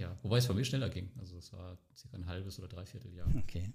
Ja, 0.00 0.16
wobei 0.22 0.38
es 0.38 0.48
bei 0.48 0.54
mir 0.54 0.64
schneller 0.64 0.88
ging. 0.88 1.10
Also 1.18 1.36
es 1.36 1.52
war 1.52 1.76
circa 1.96 2.16
ein 2.16 2.26
halbes 2.26 2.58
oder 2.58 2.68
dreiviertel 2.68 3.12
Jahr. 3.12 3.28
Okay. 3.36 3.72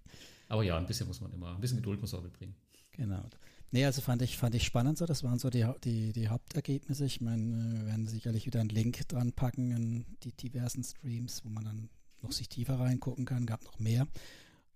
Aber 0.48 0.64
ja, 0.64 0.78
ein 0.78 0.88
bisschen 0.88 1.08
muss 1.08 1.22
man 1.22 1.32
immer, 1.32 1.54
ein 1.54 1.62
bisschen 1.62 1.78
Geduld 1.78 2.02
muss 2.02 2.14
man 2.14 2.24
mitbringen. 2.24 2.56
Genau. 2.92 3.30
Nee, 3.72 3.86
also 3.86 4.02
fand 4.02 4.22
ich, 4.22 4.38
fand 4.38 4.56
ich 4.56 4.64
spannend 4.64 4.98
so. 4.98 5.06
Das 5.06 5.24
waren 5.24 5.40
so 5.40 5.50
die, 5.50 5.66
die, 5.84 6.14
die 6.14 6.30
Hauptergebnisse. 6.30 7.06
Ich 7.06 7.22
meine, 7.22 7.74
wir 7.74 7.86
werden 7.88 8.08
sicherlich 8.08 8.46
wieder 8.46 8.62
einen 8.62 8.70
Link 8.70 9.08
dran 9.10 9.34
packen 9.34 9.72
in 9.72 10.06
die 10.24 10.32
diversen 10.32 10.84
Streams, 10.84 11.44
wo 11.44 11.50
man 11.50 11.66
dann 11.66 11.90
noch 12.22 12.32
sich 12.32 12.50
tiefer 12.50 12.80
reingucken 12.80 13.26
kann, 13.26 13.46
gab 13.46 13.64
noch 13.64 13.80
mehr. 13.80 14.08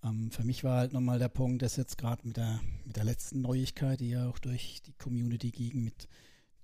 Ähm, 0.03 0.31
für 0.31 0.43
mich 0.43 0.63
war 0.63 0.79
halt 0.79 0.93
nochmal 0.93 1.19
der 1.19 1.29
Punkt, 1.29 1.61
dass 1.61 1.75
jetzt 1.75 1.97
gerade 1.97 2.25
mit 2.27 2.37
der, 2.37 2.59
mit 2.85 2.95
der 2.95 3.03
letzten 3.03 3.41
Neuigkeit, 3.41 3.99
die 3.99 4.09
ja 4.09 4.29
auch 4.29 4.39
durch 4.39 4.81
die 4.81 4.93
Community 4.93 5.51
ging, 5.51 5.83
mit 5.83 6.07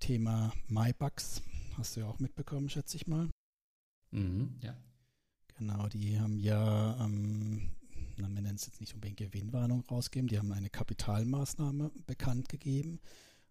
Thema 0.00 0.52
MyBugs, 0.68 1.42
hast 1.76 1.96
du 1.96 2.00
ja 2.00 2.06
auch 2.06 2.18
mitbekommen, 2.18 2.68
schätze 2.68 2.96
ich 2.96 3.06
mal. 3.06 3.28
Mhm, 4.10 4.56
ja. 4.62 4.76
Genau, 5.58 5.88
die 5.88 6.20
haben 6.20 6.38
ja, 6.38 7.04
ähm, 7.04 7.70
na, 8.18 8.28
wir 8.28 8.42
nennen 8.42 8.56
es 8.56 8.66
jetzt 8.66 8.80
nicht 8.80 8.94
unbedingt 8.94 9.18
Gewinnwarnung 9.18 9.84
rausgegeben, 9.90 10.28
die 10.28 10.38
haben 10.38 10.52
eine 10.52 10.70
Kapitalmaßnahme 10.70 11.90
bekannt 12.06 12.48
gegeben. 12.48 13.00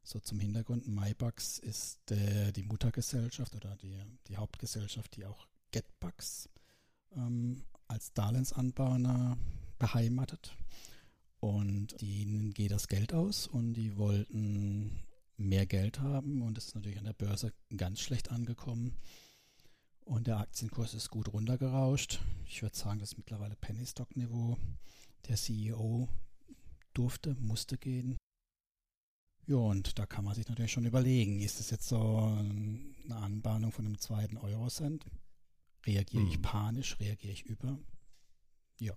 So 0.04 0.20
zum 0.20 0.40
Hintergrund, 0.40 0.88
MyBugs 0.88 1.60
ist 1.60 2.12
äh, 2.12 2.52
die 2.54 2.64
Muttergesellschaft 2.64 3.56
oder 3.56 3.76
die, 3.76 4.00
die 4.28 4.38
Hauptgesellschaft, 4.38 5.16
die 5.16 5.26
auch 5.26 5.48
GetBugs 5.72 6.50
ähm, 7.16 7.64
als 7.88 8.14
Darlehensanbahner 8.14 9.38
beheimatet. 9.80 10.56
Und 11.40 12.02
ihnen 12.02 12.54
geht 12.54 12.72
das 12.72 12.88
Geld 12.88 13.14
aus 13.14 13.48
und 13.48 13.74
die 13.74 13.98
wollten 13.98 15.00
mehr 15.38 15.66
Geld 15.66 16.00
haben 16.00 16.42
und 16.42 16.58
es 16.58 16.68
ist 16.68 16.76
natürlich 16.76 16.98
an 16.98 17.06
der 17.06 17.14
Börse 17.14 17.54
ganz 17.76 18.00
schlecht 18.00 18.32
angekommen. 18.32 18.96
Und 20.08 20.28
der 20.28 20.38
Aktienkurs 20.38 20.94
ist 20.94 21.10
gut 21.10 21.34
runtergerauscht. 21.34 22.22
Ich 22.46 22.62
würde 22.62 22.78
sagen, 22.78 23.00
das 23.00 23.12
ist 23.12 23.18
mittlerweile 23.18 23.58
Penny-Stock-Niveau. 23.58 24.58
Der 25.28 25.36
CEO 25.36 26.08
durfte, 26.94 27.36
musste 27.36 27.78
gehen. 27.78 28.16
Ja, 29.48 29.58
und 29.58 30.00
da 30.00 30.06
kann 30.06 30.24
man 30.24 30.34
sich 30.34 30.48
natürlich 30.48 30.72
schon 30.72 30.86
überlegen, 30.86 31.42
ist 31.42 31.60
es 31.60 31.72
jetzt 31.72 31.90
so 31.90 32.20
eine 32.20 33.16
Anbahnung 33.18 33.74
von 33.74 33.86
einem 33.86 33.98
zweiten 33.98 34.38
Eurocent? 34.38 35.06
Reagiere 35.86 36.24
hm. 36.24 36.30
ich 36.30 36.42
panisch? 36.42 36.98
Reagiere 37.02 37.34
ich 37.34 37.44
über? 37.44 37.78
Ja. 38.80 38.96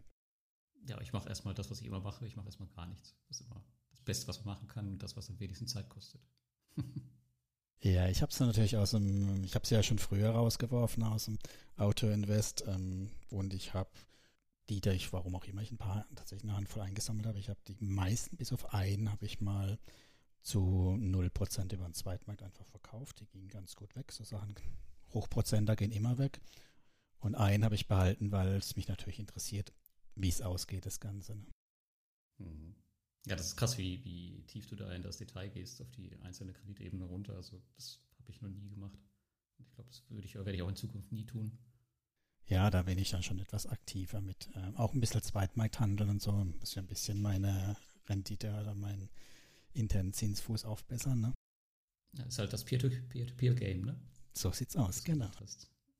Ja, 0.86 1.00
ich 1.00 1.12
mache 1.12 1.28
erstmal 1.28 1.54
das, 1.54 1.72
was 1.72 1.80
ich 1.80 1.88
immer 1.88 2.00
mache. 2.00 2.24
Ich 2.24 2.36
mache 2.36 2.46
erstmal 2.46 2.68
gar 2.68 2.86
nichts. 2.86 3.16
Das 3.26 3.40
ist 3.40 3.46
immer 3.46 3.64
das 3.90 4.00
Beste, 4.02 4.28
was 4.28 4.44
man 4.44 4.54
machen 4.54 4.68
kann 4.68 4.86
und 4.86 5.02
das, 5.02 5.16
was 5.16 5.28
am 5.28 5.40
wenigsten 5.40 5.66
Zeit 5.66 5.88
kostet. 5.88 6.20
ja, 7.82 8.08
ich 8.08 8.22
habe 8.22 8.30
es 8.30 8.40
natürlich 8.40 8.76
aus 8.76 8.90
dem, 8.90 9.44
ich 9.44 9.54
habe 9.54 9.64
es 9.64 9.70
ja 9.70 9.82
schon 9.82 9.99
früher 9.99 10.30
rausgeworfen 10.30 11.02
aus 11.02 11.26
dem 11.26 11.38
Auto 11.76 12.08
Invest 12.08 12.64
ähm, 12.66 13.10
und 13.30 13.54
ich 13.54 13.75
habe 13.75 13.90
die, 14.68 14.80
da 14.80 14.92
ich, 14.92 15.12
warum 15.12 15.34
auch 15.34 15.44
immer, 15.46 15.62
ich 15.62 15.72
ein 15.72 15.78
paar 15.78 16.06
tatsächlich 16.14 16.49
eine 16.49 16.56
Handvoll 16.56 16.82
eingesammelt 16.82 17.26
habe. 17.26 17.38
Ich 17.38 17.49
habe 17.49 17.60
die 17.66 17.76
meisten, 17.80 18.37
bis 18.37 18.52
auf 18.52 18.72
einen, 18.72 19.10
habe 19.10 19.26
ich 19.26 19.40
mal 19.40 19.78
zu 20.42 20.96
0% 20.99 21.72
über 21.75 21.84
den 21.84 21.94
Zweitmarkt 21.94 22.42
einfach 22.42 22.64
verkauft. 22.66 23.20
Die 23.20 23.26
gingen 23.26 23.49
ganz 23.49 23.75
gut 23.75 23.96
weg. 23.96 24.12
So 24.12 24.25
Sachen, 24.25 24.54
Hochprozenter 25.12 25.75
gehen 25.75 25.90
immer 25.90 26.18
weg. 26.18 26.40
Und 27.18 27.34
einen 27.34 27.64
habe 27.64 27.75
ich 27.75 27.88
behalten, 27.88 28.32
weil 28.32 28.56
es 28.56 28.76
mich 28.76 28.88
natürlich 28.88 29.18
interessiert, 29.18 29.72
wie 30.14 30.28
es 30.28 30.40
ausgeht, 30.40 30.87
das 30.87 31.00
Ganze. 31.00 31.34
Ne? 31.34 31.46
Mhm. 32.38 32.75
Ja, 33.26 33.36
das 33.36 33.48
ist 33.48 33.56
krass, 33.56 33.76
wie, 33.76 34.02
wie 34.04 34.42
tief 34.46 34.66
du 34.66 34.76
da 34.76 34.90
in 34.92 35.02
das 35.02 35.18
Detail 35.18 35.48
gehst, 35.48 35.80
auf 35.82 35.90
die 35.90 36.16
einzelne 36.22 36.52
Kreditebene 36.52 37.04
runter. 37.04 37.34
Also 37.34 37.60
das 37.76 38.00
habe 38.18 38.30
ich 38.30 38.40
noch 38.40 38.48
nie 38.48 38.68
gemacht. 38.68 38.98
Und 39.58 39.66
ich 39.66 39.74
glaube, 39.74 39.90
das 39.90 40.02
würde 40.08 40.26
ich, 40.26 40.34
werde 40.34 40.52
ich 40.52 40.62
auch 40.62 40.68
in 40.68 40.76
Zukunft 40.76 41.12
nie 41.12 41.26
tun. 41.26 41.58
Ja, 42.46 42.70
da 42.70 42.82
bin 42.82 42.98
ich 42.98 43.10
dann 43.10 43.22
schon 43.22 43.38
etwas 43.38 43.66
aktiver 43.66 44.20
mit. 44.20 44.48
Äh, 44.54 44.72
auch 44.76 44.94
ein 44.94 45.00
bisschen 45.00 45.22
Zweitmarkthandel 45.22 46.08
und 46.08 46.22
so. 46.22 46.32
Muss 46.32 46.74
ja 46.74 46.82
ein 46.82 46.88
bisschen 46.88 47.20
meine 47.20 47.76
Rendite 48.08 48.50
oder 48.60 48.74
meinen 48.74 49.08
internen 49.72 50.12
Zinsfuß 50.12 50.64
aufbessern, 50.64 51.20
ne? 51.20 51.34
Ja, 52.16 52.24
ist 52.24 52.38
halt 52.38 52.52
das 52.52 52.64
Peer-to-Peer-Game, 52.64 53.82
ne? 53.82 54.00
So 54.32 54.50
sieht's 54.50 54.76
aus, 54.76 55.04
genau. 55.04 55.30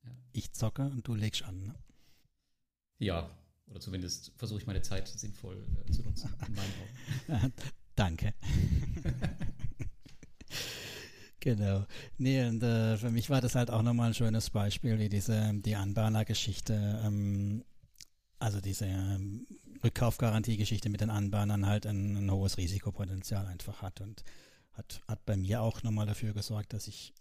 Ja. 0.03 0.11
Ich 0.33 0.51
zocke 0.51 0.83
und 0.83 1.07
du 1.07 1.15
legst 1.15 1.43
an, 1.43 1.67
ne? 1.67 1.75
Ja, 2.97 3.29
oder 3.71 3.79
zumindest 3.79 4.31
versuche 4.35 4.59
ich 4.59 4.67
meine 4.67 4.81
Zeit 4.81 5.07
sinnvoll 5.07 5.65
äh, 5.87 5.91
zu 5.91 6.03
nutzen 6.03 6.29
in 6.47 6.53
meinen 6.53 7.39
Augen. 7.39 7.53
Danke. 7.95 8.33
genau. 11.39 11.85
Nee, 12.17 12.45
und 12.45 12.63
äh, 12.63 12.97
für 12.97 13.09
mich 13.09 13.29
war 13.29 13.41
das 13.41 13.55
halt 13.55 13.71
auch 13.71 13.81
nochmal 13.81 14.09
ein 14.09 14.13
schönes 14.13 14.49
Beispiel, 14.49 14.99
wie 14.99 15.09
diese, 15.09 15.53
die 15.55 15.75
Anbahner-Geschichte, 15.75 17.01
ähm, 17.03 17.63
also 18.39 18.61
diese 18.61 18.85
ähm, 18.85 19.45
Rückkaufgarantie-Geschichte 19.83 20.89
mit 20.89 21.01
den 21.01 21.09
Anbahnern 21.09 21.65
halt 21.65 21.85
ein, 21.85 22.17
ein, 22.17 22.31
hohes 22.31 22.57
Risikopotenzial 22.57 23.45
einfach 23.45 23.81
hat 23.81 24.01
und 24.01 24.23
hat, 24.73 25.01
hat 25.07 25.25
bei 25.25 25.37
mir 25.37 25.61
auch 25.61 25.83
nochmal 25.83 26.05
dafür 26.05 26.33
gesorgt, 26.33 26.73
dass 26.73 26.87
ich 26.87 27.13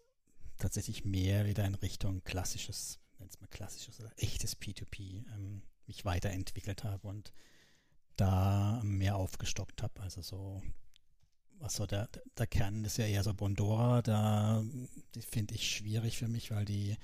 tatsächlich 0.59 1.05
mehr 1.05 1.47
wieder 1.47 1.65
in 1.65 1.75
Richtung 1.75 2.23
klassisches, 2.25 2.99
nennt 3.19 3.33
es 3.33 3.41
mal 3.41 3.49
klassisches 3.49 4.01
oder 4.01 4.11
echtes 4.17 4.59
P2P 4.59 5.25
ähm, 5.35 5.63
mich 5.91 6.05
weiterentwickelt 6.05 6.85
habe 6.85 7.09
und 7.09 7.33
da 8.17 8.81
mehr 8.85 9.17
aufgestockt 9.17 9.83
habe. 9.83 10.01
Also 10.01 10.23
so, 10.23 10.63
was 11.59 11.75
so 11.75 11.87
der, 11.87 12.09
der 12.39 12.47
Kern 12.47 12.85
ist 12.85 12.97
ja 12.97 13.07
eher 13.07 13.25
so 13.25 13.35
Bondora, 13.35 14.01
da 14.01 14.63
finde 15.31 15.55
ich 15.55 15.69
schwierig 15.69 16.17
für 16.17 16.29
mich, 16.29 16.53
weil 16.53 16.65
die 16.65 16.97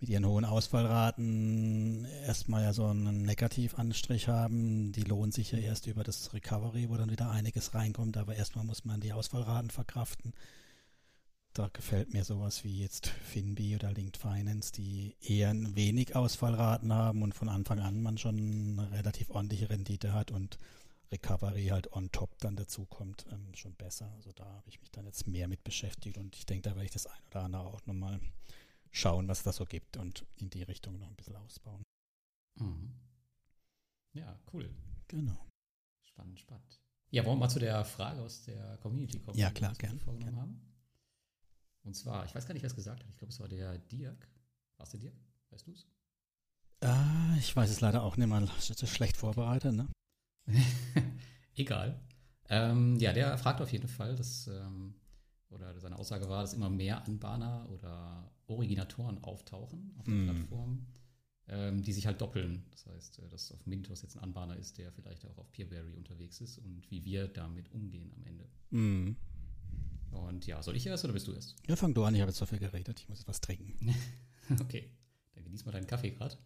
mit 0.00 0.10
ihren 0.10 0.26
hohen 0.26 0.44
Ausfallraten 0.44 2.04
erstmal 2.26 2.62
ja 2.62 2.72
so 2.72 2.86
einen 2.86 3.22
Negativanstrich 3.22 4.28
haben. 4.28 4.92
Die 4.92 5.02
lohnen 5.02 5.32
sich 5.32 5.50
ja 5.50 5.58
erst 5.58 5.86
über 5.86 6.04
das 6.04 6.32
Recovery, 6.34 6.88
wo 6.90 6.96
dann 6.96 7.10
wieder 7.10 7.30
einiges 7.30 7.74
reinkommt, 7.74 8.16
aber 8.16 8.36
erstmal 8.36 8.64
muss 8.64 8.84
man 8.84 9.00
die 9.00 9.12
Ausfallraten 9.12 9.70
verkraften. 9.70 10.34
Da 11.58 11.66
gefällt 11.72 12.14
mir 12.14 12.22
sowas 12.22 12.62
wie 12.62 12.78
jetzt 12.78 13.08
Finbi 13.08 13.74
oder 13.74 13.90
Linked 13.90 14.16
Finance, 14.16 14.70
die 14.70 15.16
eher 15.20 15.52
wenig 15.74 16.14
Ausfallraten 16.14 16.92
haben 16.92 17.20
und 17.24 17.34
von 17.34 17.48
Anfang 17.48 17.80
an 17.80 18.00
man 18.00 18.16
schon 18.16 18.78
eine 18.78 18.92
relativ 18.92 19.30
ordentliche 19.30 19.68
Rendite 19.68 20.12
hat 20.12 20.30
und 20.30 20.56
Recovery 21.10 21.66
halt 21.66 21.92
on 21.92 22.12
top 22.12 22.38
dann 22.38 22.54
dazu 22.54 22.86
kommt, 22.86 23.26
ähm, 23.32 23.52
schon 23.56 23.74
besser. 23.74 24.08
Also 24.14 24.30
da 24.30 24.44
habe 24.44 24.68
ich 24.68 24.80
mich 24.80 24.92
dann 24.92 25.04
jetzt 25.06 25.26
mehr 25.26 25.48
mit 25.48 25.64
beschäftigt 25.64 26.16
und 26.16 26.36
ich 26.36 26.46
denke, 26.46 26.62
da 26.62 26.76
werde 26.76 26.84
ich 26.84 26.92
das 26.92 27.08
ein 27.08 27.26
oder 27.28 27.42
andere 27.42 27.62
auch 27.62 27.84
nochmal 27.86 28.20
schauen, 28.92 29.26
was 29.26 29.42
das 29.42 29.56
so 29.56 29.64
gibt 29.64 29.96
und 29.96 30.26
in 30.36 30.50
die 30.50 30.62
Richtung 30.62 30.96
noch 31.00 31.08
ein 31.08 31.16
bisschen 31.16 31.34
ausbauen. 31.34 31.82
Mhm. 32.60 32.94
Ja, 34.12 34.38
cool. 34.52 34.70
Genau. 35.08 35.44
Spannend, 36.04 36.38
spannend. 36.38 36.80
Ja, 37.10 37.24
wollen 37.24 37.38
wir 37.38 37.46
mal 37.46 37.48
zu 37.48 37.58
der 37.58 37.84
Frage 37.84 38.22
aus 38.22 38.44
der 38.44 38.76
Community 38.76 39.18
kommen, 39.18 39.36
ja, 39.36 39.50
klar, 39.50 39.72
die 39.72 39.82
wir 39.82 39.98
vorgenommen 39.98 40.34
gern. 40.34 40.40
haben? 40.40 40.77
Und 41.84 41.94
zwar, 41.94 42.24
ich 42.24 42.34
weiß 42.34 42.46
gar 42.46 42.54
nicht, 42.54 42.62
wer 42.62 42.68
es 42.70 42.76
gesagt 42.76 43.02
hat. 43.02 43.10
Ich 43.10 43.16
glaube, 43.16 43.32
es 43.32 43.40
war 43.40 43.48
der 43.48 43.78
Dirk. 43.78 44.28
War 44.76 44.84
es 44.84 44.90
der 44.90 45.00
Dirk? 45.00 45.14
Weißt 45.50 45.66
du 45.66 45.72
es? 45.72 45.86
Ah, 46.80 47.34
ich 47.38 47.54
weiß 47.54 47.70
es 47.70 47.80
leider 47.80 48.02
auch 48.02 48.16
nicht 48.16 48.28
mal. 48.28 48.46
Das 48.46 48.70
ist 48.70 48.88
schlecht 48.88 49.16
vorbereitet, 49.16 49.74
ne? 49.74 49.88
Egal. 51.54 52.00
Ähm, 52.48 52.96
ja, 52.98 53.12
der 53.12 53.36
fragt 53.36 53.60
auf 53.60 53.72
jeden 53.72 53.88
Fall, 53.88 54.14
dass, 54.16 54.46
ähm, 54.46 54.94
oder 55.50 55.78
seine 55.80 55.98
Aussage 55.98 56.28
war, 56.28 56.42
dass 56.42 56.54
immer 56.54 56.70
mehr 56.70 57.04
Anbahner 57.04 57.68
oder 57.70 58.30
Originatoren 58.46 59.22
auftauchen 59.22 59.92
auf 59.98 60.06
der 60.06 60.14
mm. 60.14 60.24
Plattform, 60.24 60.86
ähm, 61.48 61.82
die 61.82 61.92
sich 61.92 62.06
halt 62.06 62.20
doppeln. 62.20 62.64
Das 62.70 62.86
heißt, 62.86 63.18
äh, 63.18 63.28
dass 63.28 63.52
auf 63.52 63.66
Mintos 63.66 64.02
jetzt 64.02 64.16
ein 64.16 64.22
Anbahner 64.22 64.56
ist, 64.56 64.78
der 64.78 64.92
vielleicht 64.92 65.26
auch 65.26 65.36
auf 65.36 65.50
Peerberry 65.52 65.94
unterwegs 65.94 66.40
ist 66.40 66.58
und 66.58 66.90
wie 66.90 67.04
wir 67.04 67.28
damit 67.28 67.70
umgehen 67.72 68.12
am 68.14 68.24
Ende. 68.24 68.48
Mm. 68.70 69.16
Und 70.10 70.46
ja, 70.46 70.62
soll 70.62 70.76
ich 70.76 70.86
erst 70.86 71.04
oder 71.04 71.12
bist 71.12 71.28
du 71.28 71.32
erst? 71.32 71.56
Ja, 71.66 71.76
fang 71.76 71.94
du 71.94 72.04
an, 72.04 72.14
ich 72.14 72.20
habe 72.20 72.30
jetzt 72.30 72.38
so 72.38 72.46
viel 72.46 72.58
geredet, 72.58 73.00
ich 73.00 73.08
muss 73.08 73.18
jetzt 73.18 73.28
was 73.28 73.40
trinken. 73.40 73.94
okay, 74.60 74.90
dann 75.34 75.44
genieß 75.44 75.64
mal 75.64 75.72
deinen 75.72 75.86
Kaffee 75.86 76.10
gerade. 76.10 76.36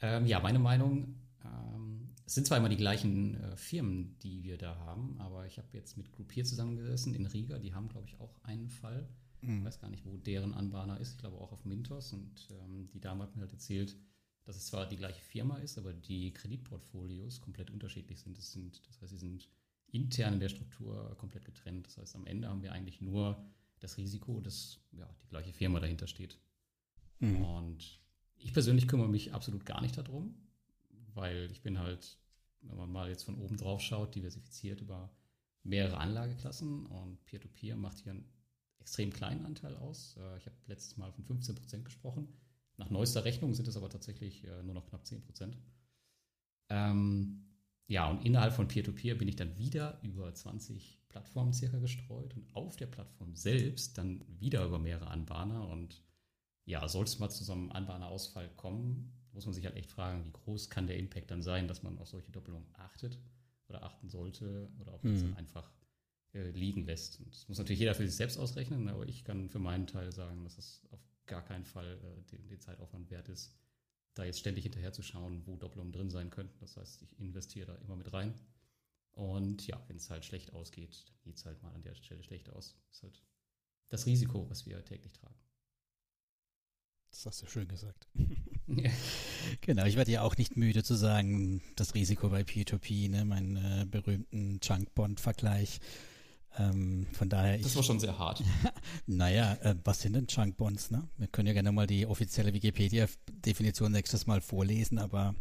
Ähm, 0.00 0.26
ja, 0.26 0.40
meine 0.40 0.58
Meinung, 0.58 1.14
ähm, 1.44 2.14
es 2.26 2.34
sind 2.34 2.46
zwar 2.46 2.58
immer 2.58 2.68
die 2.68 2.76
gleichen 2.76 3.34
äh, 3.34 3.56
Firmen, 3.56 4.18
die 4.20 4.42
wir 4.42 4.58
da 4.58 4.76
haben, 4.76 5.20
aber 5.20 5.46
ich 5.46 5.58
habe 5.58 5.68
jetzt 5.72 5.96
mit 5.96 6.12
Groupier 6.12 6.44
zusammengesessen 6.44 7.14
in 7.14 7.26
Riga, 7.26 7.58
die 7.58 7.74
haben, 7.74 7.88
glaube 7.88 8.08
ich, 8.08 8.18
auch 8.20 8.42
einen 8.42 8.68
Fall. 8.68 9.08
Mhm. 9.40 9.58
Ich 9.58 9.64
weiß 9.64 9.80
gar 9.80 9.90
nicht, 9.90 10.04
wo 10.04 10.16
deren 10.16 10.54
Anbahner 10.54 10.98
ist, 10.98 11.12
ich 11.12 11.18
glaube 11.18 11.38
auch 11.38 11.52
auf 11.52 11.64
Mintos 11.64 12.12
und 12.12 12.48
ähm, 12.50 12.88
die 12.92 13.00
Dame 13.00 13.22
hat 13.24 13.34
mir 13.34 13.42
halt 13.42 13.52
erzählt, 13.52 13.96
dass 14.44 14.56
es 14.56 14.66
zwar 14.66 14.88
die 14.88 14.96
gleiche 14.96 15.20
Firma 15.20 15.58
ist, 15.58 15.78
aber 15.78 15.92
die 15.92 16.32
Kreditportfolios 16.32 17.40
komplett 17.40 17.70
unterschiedlich 17.70 18.20
sind. 18.20 18.36
Das, 18.36 18.52
sind, 18.52 18.86
das 18.88 19.00
heißt, 19.00 19.12
sie 19.12 19.18
sind 19.18 19.48
intern 19.92 20.34
in 20.34 20.40
der 20.40 20.48
Struktur 20.48 21.16
komplett 21.18 21.44
getrennt. 21.44 21.86
Das 21.86 21.98
heißt, 21.98 22.16
am 22.16 22.26
Ende 22.26 22.48
haben 22.48 22.62
wir 22.62 22.72
eigentlich 22.72 23.00
nur 23.00 23.44
das 23.78 23.96
Risiko, 23.96 24.40
dass 24.40 24.80
ja, 24.92 25.08
die 25.22 25.28
gleiche 25.28 25.52
Firma 25.52 25.80
dahinter 25.80 26.06
steht. 26.06 26.38
Mhm. 27.20 27.44
Und 27.44 28.00
ich 28.36 28.52
persönlich 28.52 28.88
kümmere 28.88 29.08
mich 29.08 29.32
absolut 29.32 29.64
gar 29.66 29.80
nicht 29.80 29.96
darum, 29.96 30.34
weil 31.14 31.50
ich 31.52 31.62
bin 31.62 31.78
halt, 31.78 32.18
wenn 32.62 32.76
man 32.76 32.90
mal 32.90 33.08
jetzt 33.08 33.24
von 33.24 33.38
oben 33.38 33.56
drauf 33.56 33.80
schaut, 33.80 34.14
diversifiziert 34.14 34.80
über 34.80 35.14
mehrere 35.62 35.98
Anlageklassen 35.98 36.86
und 36.86 37.24
Peer-to-Peer 37.26 37.76
-Peer 37.76 37.78
macht 37.78 38.00
hier 38.00 38.12
einen 38.12 38.24
extrem 38.78 39.12
kleinen 39.12 39.44
Anteil 39.46 39.76
aus. 39.76 40.16
Äh, 40.16 40.38
ich 40.38 40.46
habe 40.46 40.56
letztes 40.66 40.96
Mal 40.96 41.12
von 41.12 41.24
15 41.24 41.54
Prozent 41.54 41.84
gesprochen. 41.84 42.28
Nach 42.78 42.90
neuester 42.90 43.24
Rechnung 43.24 43.54
sind 43.54 43.68
es 43.68 43.76
aber 43.76 43.90
tatsächlich 43.90 44.44
äh, 44.44 44.62
nur 44.62 44.74
noch 44.74 44.86
knapp 44.86 45.06
10 45.06 45.20
Prozent. 45.22 45.56
Ähm, 46.68 47.51
ja, 47.86 48.08
und 48.10 48.24
innerhalb 48.24 48.52
von 48.54 48.68
Peer-to-Peer 48.68 49.14
-Peer 49.14 49.18
bin 49.18 49.28
ich 49.28 49.36
dann 49.36 49.56
wieder 49.58 49.98
über 50.02 50.32
20 50.34 50.98
Plattformen 51.08 51.52
circa 51.52 51.78
gestreut 51.78 52.34
und 52.36 52.54
auf 52.54 52.76
der 52.76 52.86
Plattform 52.86 53.34
selbst 53.34 53.98
dann 53.98 54.24
wieder 54.40 54.64
über 54.64 54.78
mehrere 54.78 55.08
Anbahner. 55.08 55.68
Und 55.68 56.02
ja, 56.64 56.86
sollte 56.88 57.10
es 57.10 57.18
mal 57.18 57.28
zu 57.28 57.44
so 57.44 57.52
einem 57.52 57.70
Anbahnerausfall 57.70 58.48
kommen, 58.56 59.12
muss 59.32 59.46
man 59.46 59.54
sich 59.54 59.64
halt 59.64 59.76
echt 59.76 59.90
fragen, 59.90 60.24
wie 60.24 60.32
groß 60.32 60.70
kann 60.70 60.86
der 60.86 60.98
Impact 60.98 61.30
dann 61.30 61.42
sein, 61.42 61.68
dass 61.68 61.82
man 61.82 61.98
auf 61.98 62.08
solche 62.08 62.30
Doppelungen 62.30 62.66
achtet 62.74 63.18
oder 63.68 63.82
achten 63.82 64.08
sollte 64.08 64.70
oder 64.78 64.94
ob 64.94 65.04
man 65.04 65.14
es 65.14 65.22
Mhm. 65.22 65.28
dann 65.28 65.36
einfach 65.38 65.70
äh, 66.34 66.50
liegen 66.50 66.84
lässt. 66.86 67.20
Und 67.20 67.34
das 67.34 67.48
muss 67.48 67.58
natürlich 67.58 67.80
jeder 67.80 67.94
für 67.94 68.06
sich 68.06 68.16
selbst 68.16 68.38
ausrechnen, 68.38 68.88
aber 68.88 69.06
ich 69.06 69.24
kann 69.24 69.48
für 69.50 69.58
meinen 69.58 69.86
Teil 69.86 70.12
sagen, 70.12 70.44
dass 70.44 70.56
es 70.58 70.82
auf 70.90 71.00
gar 71.26 71.42
keinen 71.44 71.64
Fall 71.64 71.98
äh, 72.02 72.30
den, 72.30 72.48
den 72.48 72.60
Zeitaufwand 72.60 73.10
wert 73.10 73.28
ist, 73.28 73.54
da 74.14 74.24
jetzt 74.24 74.40
ständig 74.40 74.64
hinterher 74.64 74.92
zu 74.92 75.02
schauen, 75.02 75.42
wo 75.46 75.56
Doppelungen 75.56 75.92
drin 75.92 76.10
sein 76.10 76.30
könnten. 76.30 76.58
Das 76.60 76.76
heißt, 76.76 77.02
ich 77.02 77.18
investiere 77.18 77.66
da 77.66 77.74
immer 77.76 77.96
mit 77.96 78.12
rein. 78.12 78.34
Und 79.12 79.66
ja, 79.66 79.82
wenn 79.88 79.96
es 79.96 80.10
halt 80.10 80.24
schlecht 80.24 80.52
ausgeht, 80.52 81.04
dann 81.06 81.22
geht 81.22 81.36
es 81.36 81.44
halt 81.44 81.62
mal 81.62 81.72
an 81.72 81.82
der 81.82 81.94
Stelle 81.94 82.22
schlecht 82.22 82.50
aus. 82.50 82.76
Das 82.88 82.96
ist 82.96 83.02
halt 83.02 83.22
das 83.88 84.06
Risiko, 84.06 84.48
was 84.48 84.66
wir 84.66 84.82
täglich 84.84 85.12
tragen. 85.12 85.34
Das 87.10 87.26
hast 87.26 87.42
du 87.42 87.46
schön 87.46 87.68
gesagt. 87.68 88.08
Genau, 89.60 89.84
ich 89.86 89.96
werde 89.96 90.12
ja 90.12 90.22
auch 90.22 90.36
nicht 90.36 90.56
müde 90.56 90.84
zu 90.84 90.94
sagen, 90.94 91.60
das 91.74 91.94
Risiko 91.96 92.28
bei 92.28 92.42
P2P, 92.42 93.10
ne, 93.10 93.24
meinen 93.24 93.56
äh, 93.56 93.84
berühmten 93.84 94.60
Junk-Bond-Vergleich. 94.62 95.80
Ähm, 96.58 97.06
von 97.12 97.28
daher, 97.28 97.56
ich, 97.56 97.62
Das 97.62 97.76
war 97.76 97.82
schon 97.82 98.00
sehr 98.00 98.18
hart. 98.18 98.42
naja, 99.06 99.54
äh, 99.62 99.74
was 99.84 100.00
sind 100.02 100.14
denn 100.14 100.26
Junk-Bonds? 100.28 100.90
Ne? 100.90 101.08
Wir 101.16 101.28
können 101.28 101.46
ja 101.46 101.54
gerne 101.54 101.72
mal 101.72 101.86
die 101.86 102.06
offizielle 102.06 102.52
Wikipedia-Definition 102.52 103.92
nächstes 103.92 104.26
Mal 104.26 104.40
vorlesen, 104.40 104.98
aber 104.98 105.34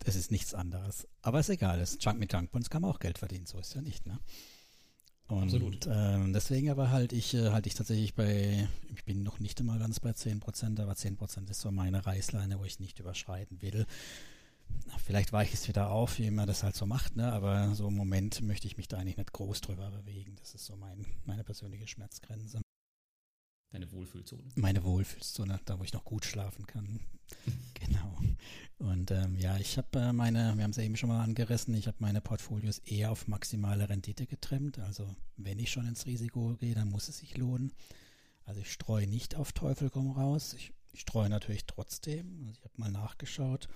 das 0.00 0.16
ist 0.16 0.30
nichts 0.30 0.52
anderes. 0.54 1.08
Aber 1.22 1.40
ist 1.40 1.48
egal, 1.48 1.78
das 1.78 1.96
Junk 2.00 2.18
mit 2.18 2.32
Junk-Bonds 2.32 2.68
kann 2.68 2.82
man 2.82 2.90
auch 2.90 2.98
Geld 2.98 3.18
verdienen, 3.18 3.46
so 3.46 3.58
ist 3.58 3.74
ja 3.74 3.80
nicht, 3.80 4.06
ne? 4.06 4.18
Und 5.28 5.44
Absolut. 5.44 5.88
Ähm, 5.90 6.34
deswegen 6.34 6.68
aber 6.68 6.90
halt 6.90 7.14
ich, 7.14 7.32
äh, 7.32 7.50
halt 7.50 7.66
ich 7.66 7.74
tatsächlich 7.74 8.14
bei, 8.14 8.68
ich 8.94 9.04
bin 9.04 9.22
noch 9.22 9.38
nicht 9.38 9.58
einmal 9.60 9.78
ganz 9.78 9.98
bei 9.98 10.10
10%, 10.10 10.82
aber 10.82 10.92
10% 10.92 11.48
ist 11.50 11.60
so 11.60 11.70
meine 11.70 12.04
Reißleine, 12.04 12.58
wo 12.58 12.64
ich 12.64 12.80
nicht 12.80 12.98
überschreiten 12.98 13.62
will. 13.62 13.86
Vielleicht 14.98 15.32
weiche 15.32 15.54
ich 15.54 15.60
es 15.60 15.68
wieder 15.68 15.90
auf, 15.90 16.18
wie 16.18 16.30
man 16.30 16.46
das 16.46 16.62
halt 16.62 16.76
so 16.76 16.86
macht, 16.86 17.16
ne? 17.16 17.32
aber 17.32 17.74
so 17.74 17.88
im 17.88 17.96
Moment 17.96 18.40
möchte 18.40 18.66
ich 18.66 18.76
mich 18.76 18.88
da 18.88 18.98
eigentlich 18.98 19.16
nicht 19.16 19.32
groß 19.32 19.60
drüber 19.60 19.90
bewegen. 19.90 20.36
Das 20.36 20.54
ist 20.54 20.64
so 20.64 20.76
mein, 20.76 21.04
meine 21.24 21.42
persönliche 21.42 21.88
Schmerzgrenze. 21.88 22.60
Deine 23.72 23.90
Wohlfühlzone. 23.90 24.44
Meine 24.54 24.84
Wohlfühlzone, 24.84 25.58
da 25.64 25.78
wo 25.78 25.82
ich 25.82 25.92
noch 25.92 26.04
gut 26.04 26.24
schlafen 26.24 26.66
kann. 26.66 27.00
genau. 27.74 28.18
Und 28.78 29.10
ähm, 29.10 29.36
ja, 29.36 29.56
ich 29.56 29.78
habe 29.78 29.98
äh, 29.98 30.12
meine, 30.12 30.54
wir 30.56 30.64
haben 30.64 30.72
es 30.72 30.78
eben 30.78 30.96
schon 30.96 31.08
mal 31.08 31.22
angerissen, 31.24 31.74
ich 31.74 31.86
habe 31.86 31.96
meine 32.00 32.20
Portfolios 32.20 32.78
eher 32.80 33.10
auf 33.10 33.28
maximale 33.28 33.88
Rendite 33.88 34.26
getrimmt. 34.26 34.78
Also 34.78 35.16
wenn 35.36 35.58
ich 35.58 35.70
schon 35.70 35.86
ins 35.88 36.04
Risiko 36.04 36.54
gehe, 36.60 36.74
dann 36.74 36.90
muss 36.90 37.08
es 37.08 37.18
sich 37.18 37.36
lohnen. 37.38 37.72
Also 38.44 38.60
ich 38.60 38.70
streue 38.70 39.06
nicht 39.06 39.36
auf 39.36 39.52
Teufel 39.52 39.88
komm 39.88 40.10
raus. 40.10 40.54
Ich, 40.54 40.72
ich 40.92 41.00
streue 41.00 41.30
natürlich 41.30 41.64
trotzdem. 41.64 42.44
Also 42.46 42.58
ich 42.58 42.64
habe 42.64 42.74
mal 42.76 42.90
nachgeschaut. 42.90 43.68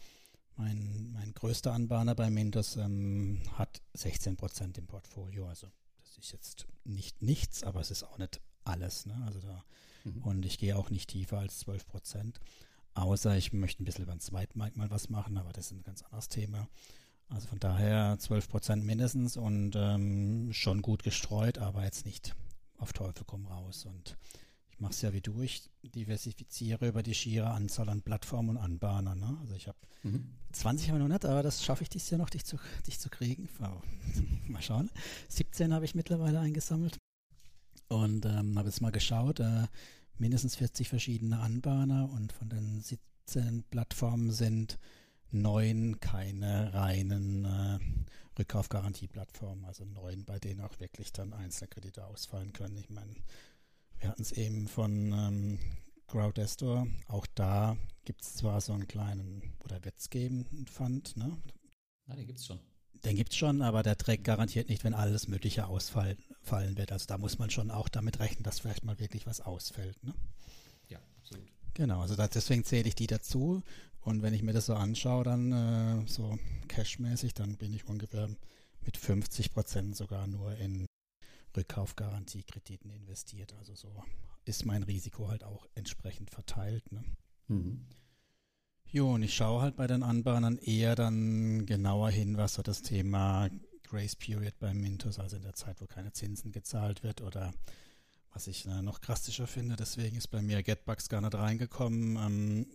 Mein, 0.56 1.12
mein 1.12 1.32
größter 1.34 1.72
Anbahner 1.72 2.14
bei 2.14 2.30
Mintos 2.30 2.76
ähm, 2.76 3.42
hat 3.54 3.82
16% 3.96 4.78
im 4.78 4.86
Portfolio. 4.86 5.46
Also 5.48 5.68
das 6.02 6.18
ist 6.18 6.32
jetzt 6.32 6.66
nicht 6.84 7.20
nichts, 7.22 7.62
aber 7.62 7.80
es 7.80 7.90
ist 7.90 8.02
auch 8.04 8.18
nicht 8.18 8.40
alles. 8.64 9.06
Ne? 9.06 9.22
Also 9.26 9.40
da 9.40 9.64
Mhm. 10.06 10.22
und 10.22 10.46
ich 10.46 10.58
gehe 10.58 10.76
auch 10.76 10.90
nicht 10.90 11.10
tiefer 11.10 11.38
als 11.38 11.58
12 11.60 11.86
Prozent. 11.86 12.40
Außer 12.94 13.36
ich 13.36 13.52
möchte 13.52 13.82
ein 13.82 13.84
bisschen 13.84 14.04
über 14.04 14.14
den 14.14 14.20
Zweitmarkt 14.20 14.76
mal 14.76 14.90
was 14.90 15.10
machen, 15.10 15.36
aber 15.36 15.52
das 15.52 15.66
ist 15.66 15.72
ein 15.72 15.82
ganz 15.82 16.02
anderes 16.02 16.28
Thema. 16.28 16.68
Also 17.28 17.48
von 17.48 17.58
daher 17.58 18.16
12 18.18 18.48
Prozent 18.48 18.84
mindestens 18.84 19.36
und 19.36 19.72
ähm, 19.76 20.52
schon 20.52 20.80
gut 20.80 21.02
gestreut, 21.02 21.58
aber 21.58 21.84
jetzt 21.84 22.06
nicht 22.06 22.34
auf 22.78 22.92
Teufel 22.92 23.24
komm 23.26 23.46
raus. 23.46 23.84
Und 23.84 24.16
ich 24.76 24.80
mache 24.80 24.92
es 24.92 25.02
ja 25.02 25.12
wie 25.12 25.22
du, 25.22 25.40
ich 25.40 25.70
diversifiziere 25.82 26.88
über 26.88 27.02
die 27.02 27.14
schiere 27.14 27.50
Anzahl 27.50 27.88
an 27.88 28.02
Plattformen 28.02 28.50
und 28.50 28.58
Anbahnern. 28.58 29.18
Ne? 29.18 29.38
Also 29.40 29.54
ich 29.54 29.68
habe 29.68 29.78
Mhm. 30.06 30.24
20 30.52 30.88
habe 30.88 30.98
ich 30.98 31.02
noch 31.02 31.12
nicht, 31.12 31.24
aber 31.24 31.42
das 31.42 31.64
schaffe 31.64 31.82
ich 31.82 31.88
dieses 31.88 32.10
Jahr 32.10 32.18
noch, 32.18 32.30
dich 32.30 32.44
zu, 32.44 32.58
dich 32.86 33.00
zu 33.00 33.10
kriegen. 33.10 33.48
Mal 34.48 34.62
schauen. 34.62 34.90
17 35.28 35.74
habe 35.74 35.84
ich 35.84 35.94
mittlerweile 35.94 36.40
eingesammelt. 36.40 36.98
Und 37.88 38.24
ähm, 38.24 38.58
habe 38.58 38.68
jetzt 38.68 38.80
mal 38.80 38.90
geschaut, 38.90 39.38
äh, 39.40 39.66
mindestens 40.18 40.56
40 40.56 40.88
verschiedene 40.88 41.38
Anbahner 41.38 42.10
und 42.10 42.32
von 42.32 42.48
den 42.48 42.80
17 42.80 43.64
Plattformen 43.70 44.32
sind 44.32 44.78
neun 45.30 46.00
keine 46.00 46.74
reinen 46.74 47.44
äh, 47.44 47.78
Rückkaufgarantieplattformen, 48.38 49.64
also 49.64 49.84
neun, 49.84 50.24
bei 50.24 50.38
denen 50.38 50.62
auch 50.62 50.80
wirklich 50.80 51.12
dann 51.12 51.32
einzelne 51.32 51.68
Kredite 51.68 52.04
ausfallen 52.04 52.52
können. 52.52 52.76
Ich 52.76 52.90
meine, 52.90 53.14
wir 53.98 54.08
hatten 54.08 54.22
es 54.22 54.32
eben 54.32 54.68
von 54.68 55.12
ähm, 55.12 55.58
Crowdestor, 56.06 56.86
auch 57.08 57.26
da 57.34 57.76
gibt 58.04 58.22
es 58.22 58.34
zwar 58.34 58.60
so 58.60 58.72
einen 58.72 58.86
kleinen, 58.86 59.54
oder 59.64 59.84
wird 59.84 59.98
es 59.98 60.10
geben, 60.10 60.46
einen 60.52 60.66
Fund, 60.66 61.16
ne? 61.16 61.36
Ah, 62.06 62.14
den 62.14 62.26
gibt's 62.26 62.46
schon. 62.46 62.60
Den 63.04 63.16
gibt 63.16 63.32
es 63.32 63.36
schon, 63.36 63.62
aber 63.62 63.82
der 63.82 63.98
trägt 63.98 64.24
garantiert 64.24 64.68
nicht, 64.68 64.84
wenn 64.84 64.94
alles 64.94 65.28
Mögliche 65.28 65.66
ausfallen 65.66 66.16
fallen 66.42 66.78
wird. 66.78 66.92
Also 66.92 67.06
da 67.06 67.18
muss 67.18 67.38
man 67.38 67.50
schon 67.50 67.70
auch 67.70 67.88
damit 67.88 68.20
rechnen, 68.20 68.44
dass 68.44 68.60
vielleicht 68.60 68.84
mal 68.84 68.98
wirklich 68.98 69.26
was 69.26 69.40
ausfällt. 69.40 70.02
Ne? 70.04 70.14
Ja, 70.88 70.98
absolut. 71.18 71.46
Genau, 71.74 72.00
also 72.00 72.14
deswegen 72.16 72.64
zähle 72.64 72.88
ich 72.88 72.94
die 72.94 73.06
dazu. 73.06 73.62
Und 74.00 74.22
wenn 74.22 74.32
ich 74.32 74.42
mir 74.42 74.52
das 74.52 74.66
so 74.66 74.74
anschaue, 74.74 75.24
dann 75.24 75.52
äh, 75.52 76.06
so 76.06 76.38
cashmäßig, 76.68 77.34
dann 77.34 77.56
bin 77.56 77.74
ich 77.74 77.88
ungefähr 77.88 78.28
mit 78.84 78.96
50 78.96 79.52
Prozent 79.52 79.96
sogar 79.96 80.26
nur 80.28 80.56
in 80.56 80.86
Rückkaufgarantiekrediten 81.56 82.90
investiert. 82.90 83.54
Also 83.58 83.74
so 83.74 84.04
ist 84.44 84.64
mein 84.64 84.82
Risiko 84.82 85.28
halt 85.28 85.44
auch 85.44 85.66
entsprechend 85.74 86.30
verteilt. 86.30 86.90
Ne? 86.92 87.04
Mhm. 87.48 87.86
Jo, 88.90 89.14
und 89.14 89.22
ich 89.22 89.34
schaue 89.34 89.62
halt 89.62 89.76
bei 89.76 89.86
den 89.86 90.02
Anbahnern 90.02 90.58
eher 90.58 90.94
dann 90.94 91.66
genauer 91.66 92.10
hin, 92.10 92.36
was 92.36 92.54
so 92.54 92.62
das 92.62 92.82
Thema 92.82 93.50
Grace 93.82 94.16
Period 94.16 94.58
bei 94.58 94.72
Mintos, 94.74 95.18
also 95.18 95.36
in 95.36 95.42
der 95.42 95.54
Zeit, 95.54 95.80
wo 95.80 95.86
keine 95.86 96.12
Zinsen 96.12 96.52
gezahlt 96.52 97.02
wird 97.02 97.20
oder 97.20 97.52
was 98.32 98.46
ich 98.48 98.66
äh, 98.66 98.82
noch 98.82 98.98
drastischer 98.98 99.46
finde, 99.46 99.76
deswegen 99.76 100.16
ist 100.16 100.28
bei 100.28 100.42
mir 100.42 100.62
Getbugs 100.62 101.08
gar 101.08 101.20
nicht 101.20 101.34
reingekommen, 101.34 102.16
ähm, 102.16 102.66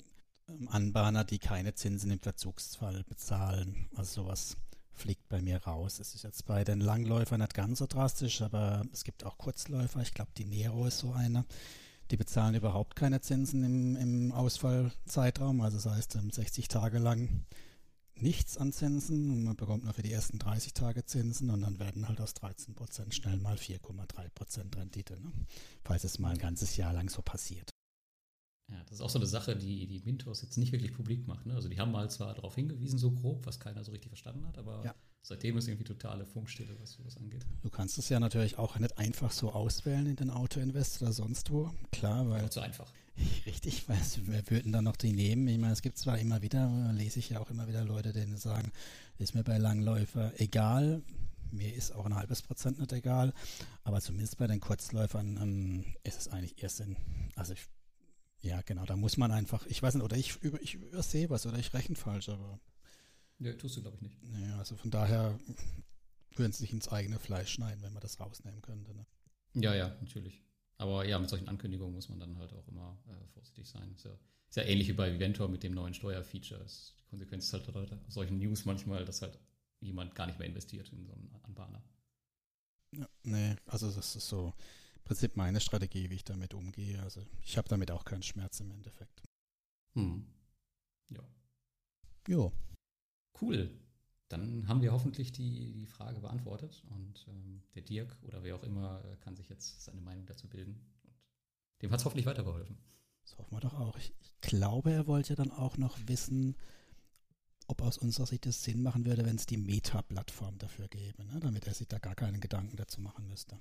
ähm, 0.49 0.67
Anbahner, 0.69 1.23
die 1.23 1.39
keine 1.39 1.75
Zinsen 1.75 2.11
im 2.11 2.19
Verzugsfall 2.19 3.03
bezahlen, 3.03 3.87
also 3.95 4.23
sowas 4.23 4.57
fliegt 4.93 5.27
bei 5.29 5.41
mir 5.41 5.63
raus. 5.63 5.99
Es 5.99 6.15
ist 6.15 6.23
jetzt 6.23 6.45
bei 6.45 6.63
den 6.63 6.79
Langläufern 6.79 7.41
nicht 7.41 7.53
ganz 7.53 7.79
so 7.79 7.87
drastisch, 7.87 8.41
aber 8.41 8.83
es 8.93 9.03
gibt 9.03 9.25
auch 9.25 9.37
Kurzläufer, 9.37 10.01
ich 10.01 10.13
glaube 10.13 10.31
die 10.37 10.45
Nero 10.45 10.85
ist 10.85 10.99
so 10.99 11.11
eine, 11.11 11.45
die 12.11 12.17
bezahlen 12.17 12.55
überhaupt 12.55 12.95
keine 12.95 13.21
Zinsen 13.21 13.63
im, 13.63 13.95
im 13.95 14.31
Ausfallzeitraum. 14.31 15.61
Also 15.61 15.77
das 15.77 15.95
heißt, 15.95 16.17
60 16.31 16.67
Tage 16.67 16.99
lang 16.99 17.45
nichts 18.21 18.57
an 18.57 18.71
Zinsen. 18.71 19.43
Man 19.43 19.55
bekommt 19.55 19.83
nur 19.83 19.93
für 19.93 20.03
die 20.03 20.11
ersten 20.11 20.39
30 20.39 20.73
Tage 20.73 21.05
Zinsen 21.05 21.49
und 21.49 21.61
dann 21.61 21.79
werden 21.79 22.07
halt 22.07 22.21
aus 22.21 22.33
13 22.33 22.75
Prozent 22.75 23.15
schnell 23.15 23.37
mal 23.37 23.55
4,3 23.55 24.29
Prozent 24.29 24.77
Rendite. 24.77 25.19
Ne? 25.19 25.31
Falls 25.83 26.03
es 26.03 26.19
mal 26.19 26.31
ein 26.31 26.37
ganzes 26.37 26.77
Jahr 26.77 26.93
lang 26.93 27.09
so 27.09 27.21
passiert. 27.21 27.70
Ja, 28.71 28.77
das 28.83 28.93
ist 28.93 29.01
auch 29.01 29.09
so 29.09 29.19
eine 29.19 29.25
Sache, 29.27 29.55
die 29.55 29.85
die 29.85 29.99
Mintos 30.05 30.41
jetzt 30.41 30.57
nicht 30.57 30.71
wirklich 30.71 30.93
publik 30.93 31.27
macht. 31.27 31.45
Ne? 31.45 31.53
Also 31.53 31.67
die 31.69 31.79
haben 31.79 31.91
mal 31.91 32.09
zwar 32.09 32.33
darauf 32.33 32.55
hingewiesen, 32.55 32.97
so 32.97 33.11
grob, 33.11 33.45
was 33.45 33.59
keiner 33.59 33.83
so 33.83 33.91
richtig 33.91 34.09
verstanden 34.09 34.45
hat, 34.47 34.57
aber 34.57 34.83
Ja. 34.85 34.95
seitdem 35.21 35.57
ist 35.57 35.67
irgendwie 35.67 35.83
totale 35.83 36.25
Funkstille, 36.25 36.75
was 36.79 36.93
sowas 36.93 37.17
angeht. 37.17 37.45
Du 37.61 37.69
kannst 37.69 37.97
es 37.97 38.07
ja 38.09 38.19
natürlich 38.19 38.57
auch 38.57 38.79
nicht 38.79 38.97
einfach 38.97 39.31
so 39.31 39.51
auswählen 39.51 40.05
in 40.05 40.15
den 40.15 40.29
Auto-Invest 40.29 41.01
oder 41.01 41.11
sonst 41.11 41.51
wo. 41.51 41.69
Klar, 41.91 42.29
weil 42.29 42.49
zu 42.49 42.61
einfach. 42.61 42.91
Richtig, 43.45 43.87
weil 43.89 43.99
es, 43.99 44.19
wer 44.25 44.49
würden 44.49 44.71
dann 44.71 44.85
noch 44.85 44.95
die 44.95 45.11
nehmen? 45.11 45.47
Ich 45.49 45.57
meine, 45.57 45.73
es 45.73 45.81
gibt 45.81 45.97
zwar 45.97 46.17
immer 46.17 46.41
wieder, 46.41 46.93
lese 46.93 47.19
ich 47.19 47.29
ja 47.29 47.39
auch 47.41 47.49
immer 47.49 47.67
wieder 47.67 47.83
Leute, 47.83 48.13
denen 48.13 48.37
sagen, 48.37 48.71
ist 49.17 49.35
mir 49.35 49.43
bei 49.43 49.57
Langläufer 49.57 50.31
egal, 50.39 51.03
mir 51.51 51.75
ist 51.75 51.91
auch 51.93 52.05
ein 52.05 52.15
halbes 52.15 52.41
Prozent 52.41 52.79
nicht 52.79 52.93
egal, 52.93 53.33
aber 53.83 53.99
zumindest 53.99 54.37
bei 54.37 54.47
den 54.47 54.61
Kurzläufern 54.61 55.37
ähm, 55.41 55.85
ist 56.03 56.17
es 56.21 56.27
eigentlich 56.29 56.63
erst 56.63 56.79
in, 56.79 56.95
also 57.35 57.51
ich, 57.51 57.67
ja 58.41 58.61
genau, 58.63 58.85
da 58.85 58.95
muss 58.95 59.17
man 59.17 59.31
einfach, 59.31 59.65
ich 59.67 59.81
weiß 59.81 59.95
nicht, 59.95 60.03
oder 60.03 60.17
ich, 60.17 60.35
über, 60.41 60.61
ich 60.61 60.75
übersehe 60.75 61.29
was 61.29 61.45
oder 61.45 61.57
ich 61.57 61.73
rechne 61.73 61.95
falsch, 61.95 62.29
aber 62.29 62.59
Ja, 63.39 63.53
tust 63.53 63.75
du, 63.77 63.81
glaube 63.81 63.97
ich, 63.97 64.01
nicht. 64.03 64.17
naja, 64.21 64.57
also 64.57 64.75
von 64.75 64.91
daher 64.91 65.37
würden 66.35 66.51
sie 66.51 66.59
sich 66.59 66.73
ins 66.73 66.89
eigene 66.89 67.19
Fleisch 67.19 67.51
schneiden, 67.53 67.81
wenn 67.83 67.93
man 67.93 68.01
das 68.01 68.19
rausnehmen 68.19 68.61
könnte. 68.61 68.93
Ne? 68.95 69.05
Ja, 69.53 69.73
ja, 69.75 69.89
natürlich. 70.01 70.41
Aber 70.77 71.05
ja, 71.05 71.19
mit 71.19 71.29
solchen 71.29 71.47
Ankündigungen 71.47 71.93
muss 71.93 72.09
man 72.09 72.19
dann 72.19 72.37
halt 72.37 72.53
auch 72.53 72.67
immer 72.67 72.97
äh, 73.07 73.27
vorsichtig 73.33 73.67
sein. 73.69 73.93
Ist 73.95 74.05
ja, 74.05 74.11
ist 74.49 74.55
ja 74.57 74.63
ähnlich 74.63 74.87
wie 74.87 74.93
bei 74.93 75.13
Viventor 75.13 75.47
mit 75.47 75.63
dem 75.63 75.73
neuen 75.73 75.93
Steuerfeature. 75.93 76.65
Die 76.65 77.05
Konsequenz 77.09 77.45
ist 77.45 77.53
halt 77.53 77.75
aus 77.75 77.89
solchen 78.13 78.37
News 78.39 78.65
manchmal, 78.65 79.05
dass 79.05 79.21
halt 79.21 79.37
jemand 79.79 80.15
gar 80.15 80.27
nicht 80.27 80.39
mehr 80.39 80.47
investiert 80.47 80.91
in 80.91 81.05
so 81.05 81.13
einen 81.13 81.29
Anbahner. 81.43 81.83
Ja, 82.91 83.07
nee, 83.23 83.55
also 83.65 83.89
das 83.91 84.15
ist 84.15 84.27
so 84.27 84.53
Prinzip 85.03 85.35
meine 85.35 85.59
Strategie, 85.59 86.09
wie 86.09 86.15
ich 86.15 86.23
damit 86.23 86.53
umgehe. 86.53 87.01
Also 87.01 87.21
ich 87.43 87.57
habe 87.57 87.67
damit 87.67 87.91
auch 87.91 88.05
keinen 88.05 88.23
Schmerz 88.23 88.59
im 88.59 88.71
Endeffekt. 88.71 89.23
Hm. 89.93 90.25
Ja. 91.09 91.23
Jo, 92.27 92.53
Cool. 93.41 93.71
Dann 94.29 94.67
haben 94.67 94.81
wir 94.81 94.93
hoffentlich 94.93 95.31
die, 95.33 95.73
die 95.73 95.87
Frage 95.87 96.21
beantwortet 96.21 96.83
und 96.89 97.25
ähm, 97.27 97.63
der 97.75 97.81
Dirk 97.81 98.15
oder 98.21 98.43
wer 98.43 98.55
auch 98.55 98.63
immer 98.63 99.03
äh, 99.03 99.17
kann 99.17 99.35
sich 99.35 99.49
jetzt 99.49 99.83
seine 99.83 99.99
Meinung 99.99 100.25
dazu 100.25 100.47
bilden. 100.47 100.79
Und 101.03 101.81
dem 101.81 101.91
hat 101.91 101.99
es 101.99 102.05
hoffentlich 102.05 102.27
weitergeholfen. 102.27 102.77
Das 103.23 103.37
hoffen 103.37 103.53
wir 103.53 103.59
doch 103.59 103.73
auch. 103.73 103.97
Ich, 103.97 104.13
ich 104.21 104.39
glaube, 104.39 104.91
er 104.91 105.07
wollte 105.07 105.31
ja 105.31 105.35
dann 105.35 105.51
auch 105.51 105.77
noch 105.77 105.97
wissen, 106.07 106.55
ob 107.67 107.81
aus 107.81 107.97
unserer 107.97 108.25
Sicht 108.25 108.45
es 108.45 108.63
Sinn 108.63 108.81
machen 108.81 109.05
würde, 109.05 109.25
wenn 109.25 109.35
es 109.35 109.45
die 109.45 109.57
Meta-Plattform 109.57 110.57
dafür 110.59 110.87
gäbe, 110.87 111.25
ne? 111.25 111.39
damit 111.41 111.67
er 111.67 111.73
sich 111.73 111.87
da 111.87 111.99
gar 111.99 112.15
keinen 112.15 112.39
Gedanken 112.39 112.77
dazu 112.77 113.01
machen 113.01 113.27
müsste. 113.27 113.59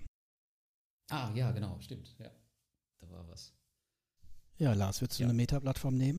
Ah, 1.10 1.32
ja, 1.34 1.50
genau, 1.52 1.78
stimmt. 1.80 2.16
Ja, 2.18 2.30
da 2.98 3.10
war 3.10 3.28
was. 3.28 3.54
Ja, 4.58 4.74
Lars, 4.74 5.00
würdest 5.00 5.18
du 5.18 5.24
ja. 5.24 5.28
eine 5.28 5.36
Meta-Plattform 5.36 5.96
nehmen? 5.96 6.18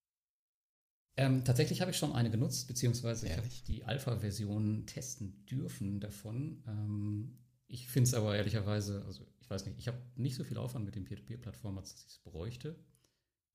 Ähm, 1.17 1.43
tatsächlich 1.43 1.81
habe 1.81 1.91
ich 1.91 1.97
schon 1.97 2.13
eine 2.13 2.31
genutzt, 2.31 2.67
beziehungsweise 2.67 3.27
ich 3.27 3.37
habe 3.37 3.47
die 3.67 3.83
Alpha-Version 3.83 4.85
testen 4.87 5.45
dürfen 5.45 5.99
davon. 5.99 6.63
Ähm, 6.67 7.37
ich 7.67 7.87
finde 7.87 8.07
es 8.07 8.13
aber 8.13 8.35
ehrlicherweise, 8.35 9.03
also 9.05 9.27
ich 9.39 9.49
weiß 9.49 9.65
nicht, 9.65 9.77
ich 9.77 9.87
habe 9.87 9.97
nicht 10.15 10.35
so 10.35 10.43
viel 10.43 10.57
Aufwand 10.57 10.85
mit 10.85 10.95
den 10.95 11.03
Peer-to-Peer-Plattformen, 11.03 11.77
als 11.77 11.93
ich 11.93 12.07
es 12.07 12.19
bräuchte. 12.19 12.75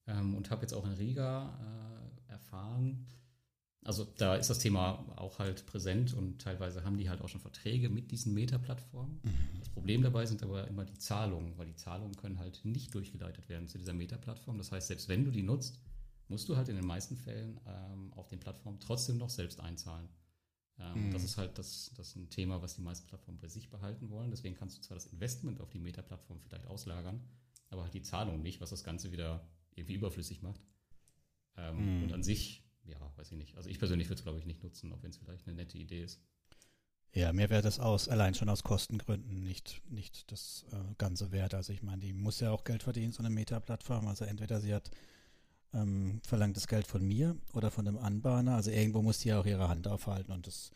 Ähm, 0.06 0.34
und 0.34 0.50
habe 0.50 0.62
jetzt 0.62 0.74
auch 0.74 0.84
in 0.84 0.92
Riga 0.92 2.12
äh, 2.28 2.32
erfahren, 2.32 3.06
also 3.86 4.04
da 4.04 4.34
ist 4.34 4.50
das 4.50 4.58
Thema 4.58 5.04
auch 5.16 5.38
halt 5.38 5.66
präsent 5.66 6.12
und 6.14 6.40
teilweise 6.40 6.84
haben 6.84 6.98
die 6.98 7.08
halt 7.08 7.20
auch 7.20 7.28
schon 7.28 7.40
Verträge 7.40 7.88
mit 7.88 8.10
diesen 8.10 8.34
Meta-Plattformen. 8.34 9.20
Mhm. 9.22 9.58
Das 9.58 9.68
Problem 9.68 10.02
dabei 10.02 10.26
sind 10.26 10.42
aber 10.42 10.66
immer 10.66 10.84
die 10.84 10.98
Zahlungen, 10.98 11.56
weil 11.56 11.66
die 11.66 11.76
Zahlungen 11.76 12.16
können 12.16 12.38
halt 12.38 12.64
nicht 12.64 12.94
durchgeleitet 12.94 13.48
werden 13.48 13.68
zu 13.68 13.78
dieser 13.78 13.92
Meta-Plattform. 13.92 14.58
Das 14.58 14.72
heißt, 14.72 14.88
selbst 14.88 15.08
wenn 15.08 15.24
du 15.24 15.30
die 15.30 15.42
nutzt, 15.42 15.80
musst 16.28 16.48
du 16.48 16.56
halt 16.56 16.68
in 16.68 16.76
den 16.76 16.86
meisten 16.86 17.16
Fällen 17.16 17.60
ähm, 17.66 18.12
auf 18.14 18.26
den 18.28 18.40
Plattformen 18.40 18.80
trotzdem 18.80 19.18
noch 19.18 19.30
selbst 19.30 19.60
einzahlen. 19.60 20.08
Ähm, 20.78 21.06
mhm. 21.06 21.10
Das 21.12 21.22
ist 21.22 21.36
halt 21.36 21.56
das, 21.56 21.92
das 21.96 22.16
ein 22.16 22.28
Thema, 22.28 22.60
was 22.62 22.74
die 22.74 22.82
meisten 22.82 23.06
Plattformen 23.06 23.38
bei 23.38 23.48
sich 23.48 23.70
behalten 23.70 24.10
wollen. 24.10 24.30
Deswegen 24.30 24.56
kannst 24.56 24.78
du 24.78 24.82
zwar 24.82 24.96
das 24.96 25.06
Investment 25.06 25.60
auf 25.60 25.70
die 25.70 25.78
Meta-Plattform 25.78 26.40
vielleicht 26.40 26.66
auslagern, 26.66 27.20
aber 27.70 27.84
halt 27.84 27.94
die 27.94 28.02
Zahlung 28.02 28.42
nicht, 28.42 28.60
was 28.60 28.70
das 28.70 28.84
Ganze 28.84 29.12
wieder 29.12 29.48
irgendwie 29.74 29.94
überflüssig 29.94 30.42
macht. 30.42 30.60
Ähm, 31.56 31.98
mhm. 31.98 32.02
Und 32.02 32.12
an 32.12 32.22
sich 32.22 32.65
ja, 32.86 32.98
weiß 33.16 33.32
ich 33.32 33.38
nicht. 33.38 33.56
Also 33.56 33.68
ich 33.68 33.78
persönlich 33.78 34.08
würde 34.08 34.18
es, 34.18 34.22
glaube 34.22 34.38
ich, 34.38 34.46
nicht 34.46 34.62
nutzen, 34.62 34.92
auch 34.92 35.02
wenn 35.02 35.10
es 35.10 35.16
vielleicht 35.16 35.46
eine 35.46 35.56
nette 35.56 35.78
Idee 35.78 36.02
ist. 36.02 36.20
Ja, 37.12 37.32
mir 37.32 37.48
wäre 37.48 37.62
das 37.62 37.80
aus, 37.80 38.08
allein 38.08 38.34
schon 38.34 38.48
aus 38.50 38.62
Kostengründen 38.62 39.42
nicht, 39.42 39.80
nicht 39.88 40.30
das 40.30 40.66
äh, 40.70 40.94
Ganze 40.98 41.32
wert. 41.32 41.54
Also 41.54 41.72
ich 41.72 41.82
meine, 41.82 42.02
die 42.02 42.12
muss 42.12 42.40
ja 42.40 42.50
auch 42.50 42.64
Geld 42.64 42.82
verdienen, 42.82 43.12
so 43.12 43.20
eine 43.20 43.30
Meta-Plattform. 43.30 44.06
Also 44.06 44.26
entweder 44.26 44.60
sie 44.60 44.74
hat 44.74 44.90
ähm, 45.72 46.20
verlangt 46.26 46.56
das 46.56 46.66
Geld 46.66 46.86
von 46.86 47.06
mir 47.06 47.36
oder 47.54 47.70
von 47.70 47.84
dem 47.84 47.96
Anbahner. 47.96 48.56
Also 48.56 48.70
irgendwo 48.70 49.02
muss 49.02 49.20
die 49.20 49.28
ja 49.28 49.40
auch 49.40 49.46
ihre 49.46 49.68
Hand 49.68 49.88
aufhalten 49.88 50.32
und 50.32 50.46
das 50.46 50.70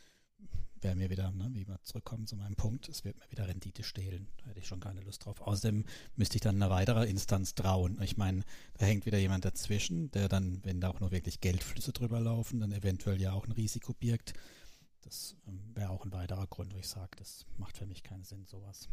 wäre 0.83 0.97
mir 0.97 1.11
wieder, 1.11 1.31
ne, 1.33 1.51
wie 1.53 1.67
wir 1.67 1.81
zurückkommen 1.83 2.27
zu 2.27 2.37
meinem 2.37 2.57
Punkt, 2.57 2.89
es 2.89 3.05
wird 3.05 3.19
mir 3.19 3.31
wieder 3.31 3.47
Rendite 3.49 3.83
stehlen. 3.83 4.29
Da 4.39 4.47
hätte 4.47 4.61
ich 4.61 4.67
schon 4.67 4.81
keine 4.81 5.01
Lust 5.01 5.25
drauf. 5.25 5.41
Außerdem 5.41 5.85
müsste 6.17 6.37
ich 6.37 6.41
dann 6.41 6.57
einer 6.57 6.71
weiteren 6.71 7.07
Instanz 7.07 7.55
trauen. 7.55 8.01
Ich 8.03 8.17
meine, 8.17 8.43
da 8.79 8.87
hängt 8.87 9.07
wieder 9.07 9.19
jemand 9.19 9.45
dazwischen, 9.45 10.11
der 10.13 10.29
dann, 10.29 10.65
wenn 10.65 10.81
da 10.81 10.89
auch 10.89 11.01
nur 11.01 11.11
wirklich 11.11 11.41
Geldflüsse 11.41 11.93
drüber 11.93 12.21
laufen, 12.21 12.61
dann 12.61 12.73
eventuell 12.73 13.21
ja 13.21 13.33
auch 13.33 13.47
ein 13.47 13.53
Risiko 13.53 13.93
birgt. 13.93 14.35
Das 15.03 15.37
ähm, 15.47 15.61
wäre 15.75 15.91
auch 15.91 16.05
ein 16.05 16.13
weiterer 16.13 16.47
Grund, 16.47 16.75
wo 16.75 16.79
ich 16.79 16.89
sage, 16.89 17.11
das 17.17 17.47
macht 17.57 17.77
für 17.77 17.87
mich 17.87 18.03
keinen 18.03 18.25
Sinn, 18.25 18.47
sowas. 18.47 18.89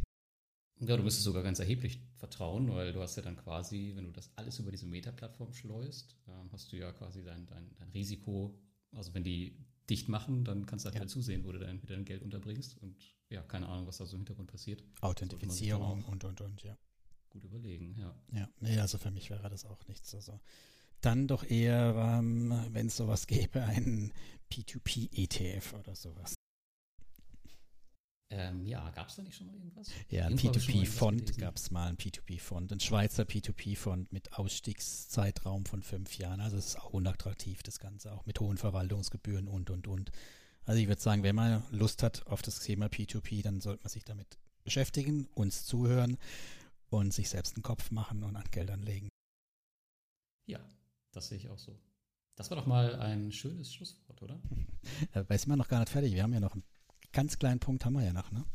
Ja, 0.79 0.95
du 0.95 1.03
müsstest 1.03 1.25
sogar 1.25 1.41
ganz 1.41 1.59
erheblich 1.59 1.99
vertrauen, 2.17 2.71
weil 2.71 2.93
du 2.93 3.01
hast 3.01 3.15
ja 3.15 3.23
dann 3.23 3.35
quasi, 3.35 3.93
wenn 3.95 4.05
du 4.05 4.11
das 4.11 4.29
alles 4.35 4.59
über 4.59 4.69
diese 4.69 4.85
Meta-Plattform 4.85 5.51
schleust, 5.53 6.15
ähm, 6.27 6.51
hast 6.51 6.71
du 6.71 6.77
ja 6.77 6.91
quasi 6.91 7.23
dein, 7.23 7.47
dein, 7.47 7.73
dein 7.79 7.89
Risiko, 7.89 8.59
also 8.91 9.13
wenn 9.15 9.23
die 9.23 9.57
dicht 9.89 10.09
machen, 10.09 10.43
dann 10.43 10.65
kannst 10.65 10.85
du 10.85 10.89
halt 10.89 10.99
ja. 10.99 11.07
zusehen, 11.07 11.43
wo 11.45 11.51
du 11.51 11.59
dann 11.59 11.81
wieder 11.81 11.95
dein 11.95 12.05
Geld 12.05 12.21
unterbringst 12.21 12.77
und 12.81 12.95
ja, 13.29 13.41
keine 13.41 13.67
Ahnung, 13.67 13.87
was 13.87 13.97
da 13.97 14.05
so 14.05 14.15
im 14.15 14.21
Hintergrund 14.21 14.49
passiert. 14.51 14.83
Authentifizierung 15.01 16.03
und, 16.05 16.23
und, 16.23 16.41
und, 16.41 16.63
ja. 16.63 16.77
Gut 17.29 17.43
überlegen, 17.43 17.95
ja. 17.97 18.15
Ja, 18.31 18.49
nee, 18.59 18.79
also 18.79 18.97
für 18.97 19.11
mich 19.11 19.29
wäre 19.29 19.49
das 19.49 19.65
auch 19.65 19.85
nichts. 19.87 20.15
Also 20.15 20.39
dann 21.01 21.27
doch 21.27 21.43
eher, 21.43 21.95
ähm, 22.19 22.53
wenn 22.71 22.87
es 22.87 22.97
sowas 22.97 23.27
gäbe, 23.27 23.63
ein 23.63 24.13
P2P-ETF 24.51 25.73
oder 25.73 25.95
sowas. 25.95 26.36
Ähm, 28.29 28.65
ja, 28.65 28.89
gab 28.89 29.07
es 29.07 29.15
da 29.15 29.21
nicht 29.21 29.37
schon 29.37 29.47
mal 29.47 29.55
irgendwas? 29.55 29.89
Ja, 30.09 30.25
ein 30.25 30.37
P2P-Fond 30.37 31.37
gab 31.37 31.55
es 31.55 31.71
mal, 31.71 31.87
ein 31.87 31.97
P2P-Fond, 31.97 32.73
ein 32.73 32.79
Schweizer 32.81 33.23
P2P-Fond 33.23 34.11
mit 34.11 34.33
Ausstiegszeitraum 34.33 35.65
von 35.65 35.81
fünf 35.81 36.17
Jahren. 36.17 36.41
Also 36.41 36.57
es 36.57 36.67
ist 36.67 36.79
auch 36.79 36.89
unattraktiv, 36.89 37.63
das 37.63 37.79
Ganze, 37.79 38.11
auch 38.11 38.25
mit 38.25 38.41
hohen 38.41 38.57
Verwaltungsgebühren 38.57 39.47
und, 39.47 39.69
und, 39.69 39.87
und. 39.87 40.11
Also 40.65 40.81
ich 40.81 40.89
würde 40.89 41.01
sagen, 41.01 41.23
wenn 41.23 41.35
man 41.35 41.63
Lust 41.71 42.03
hat 42.03 42.27
auf 42.27 42.41
das 42.41 42.59
Thema 42.59 42.87
P2P, 42.87 43.43
dann 43.43 43.61
sollte 43.61 43.83
man 43.83 43.89
sich 43.89 44.03
damit 44.03 44.37
beschäftigen, 44.65 45.29
uns 45.33 45.65
zuhören 45.65 46.17
und 46.89 47.13
sich 47.13 47.29
selbst 47.29 47.55
einen 47.55 47.63
Kopf 47.63 47.91
machen 47.91 48.23
und 48.23 48.35
an 48.35 48.43
Geld 48.51 48.69
anlegen. 48.69 49.07
Ja, 50.47 50.59
das 51.13 51.29
sehe 51.29 51.37
ich 51.37 51.47
auch 51.47 51.59
so. 51.59 51.79
Das 52.35 52.49
war 52.51 52.57
doch 52.57 52.67
mal 52.67 52.95
ein 52.97 53.31
schönes 53.31 53.73
Schlusswort, 53.73 54.21
oder? 54.21 54.39
Da 55.13 55.21
ist 55.21 55.47
man 55.47 55.57
noch 55.57 55.67
gar 55.67 55.79
nicht 55.79 55.89
fertig. 55.89 56.13
Wir 56.13 56.23
haben 56.23 56.33
ja 56.33 56.39
noch 56.39 56.55
ein 56.55 56.63
ganz 57.11 57.39
kleinen 57.39 57.59
Punkt 57.59 57.85
haben 57.85 57.93
wir 57.93 58.03
ja 58.03 58.13
noch, 58.13 58.31
ne? 58.31 58.45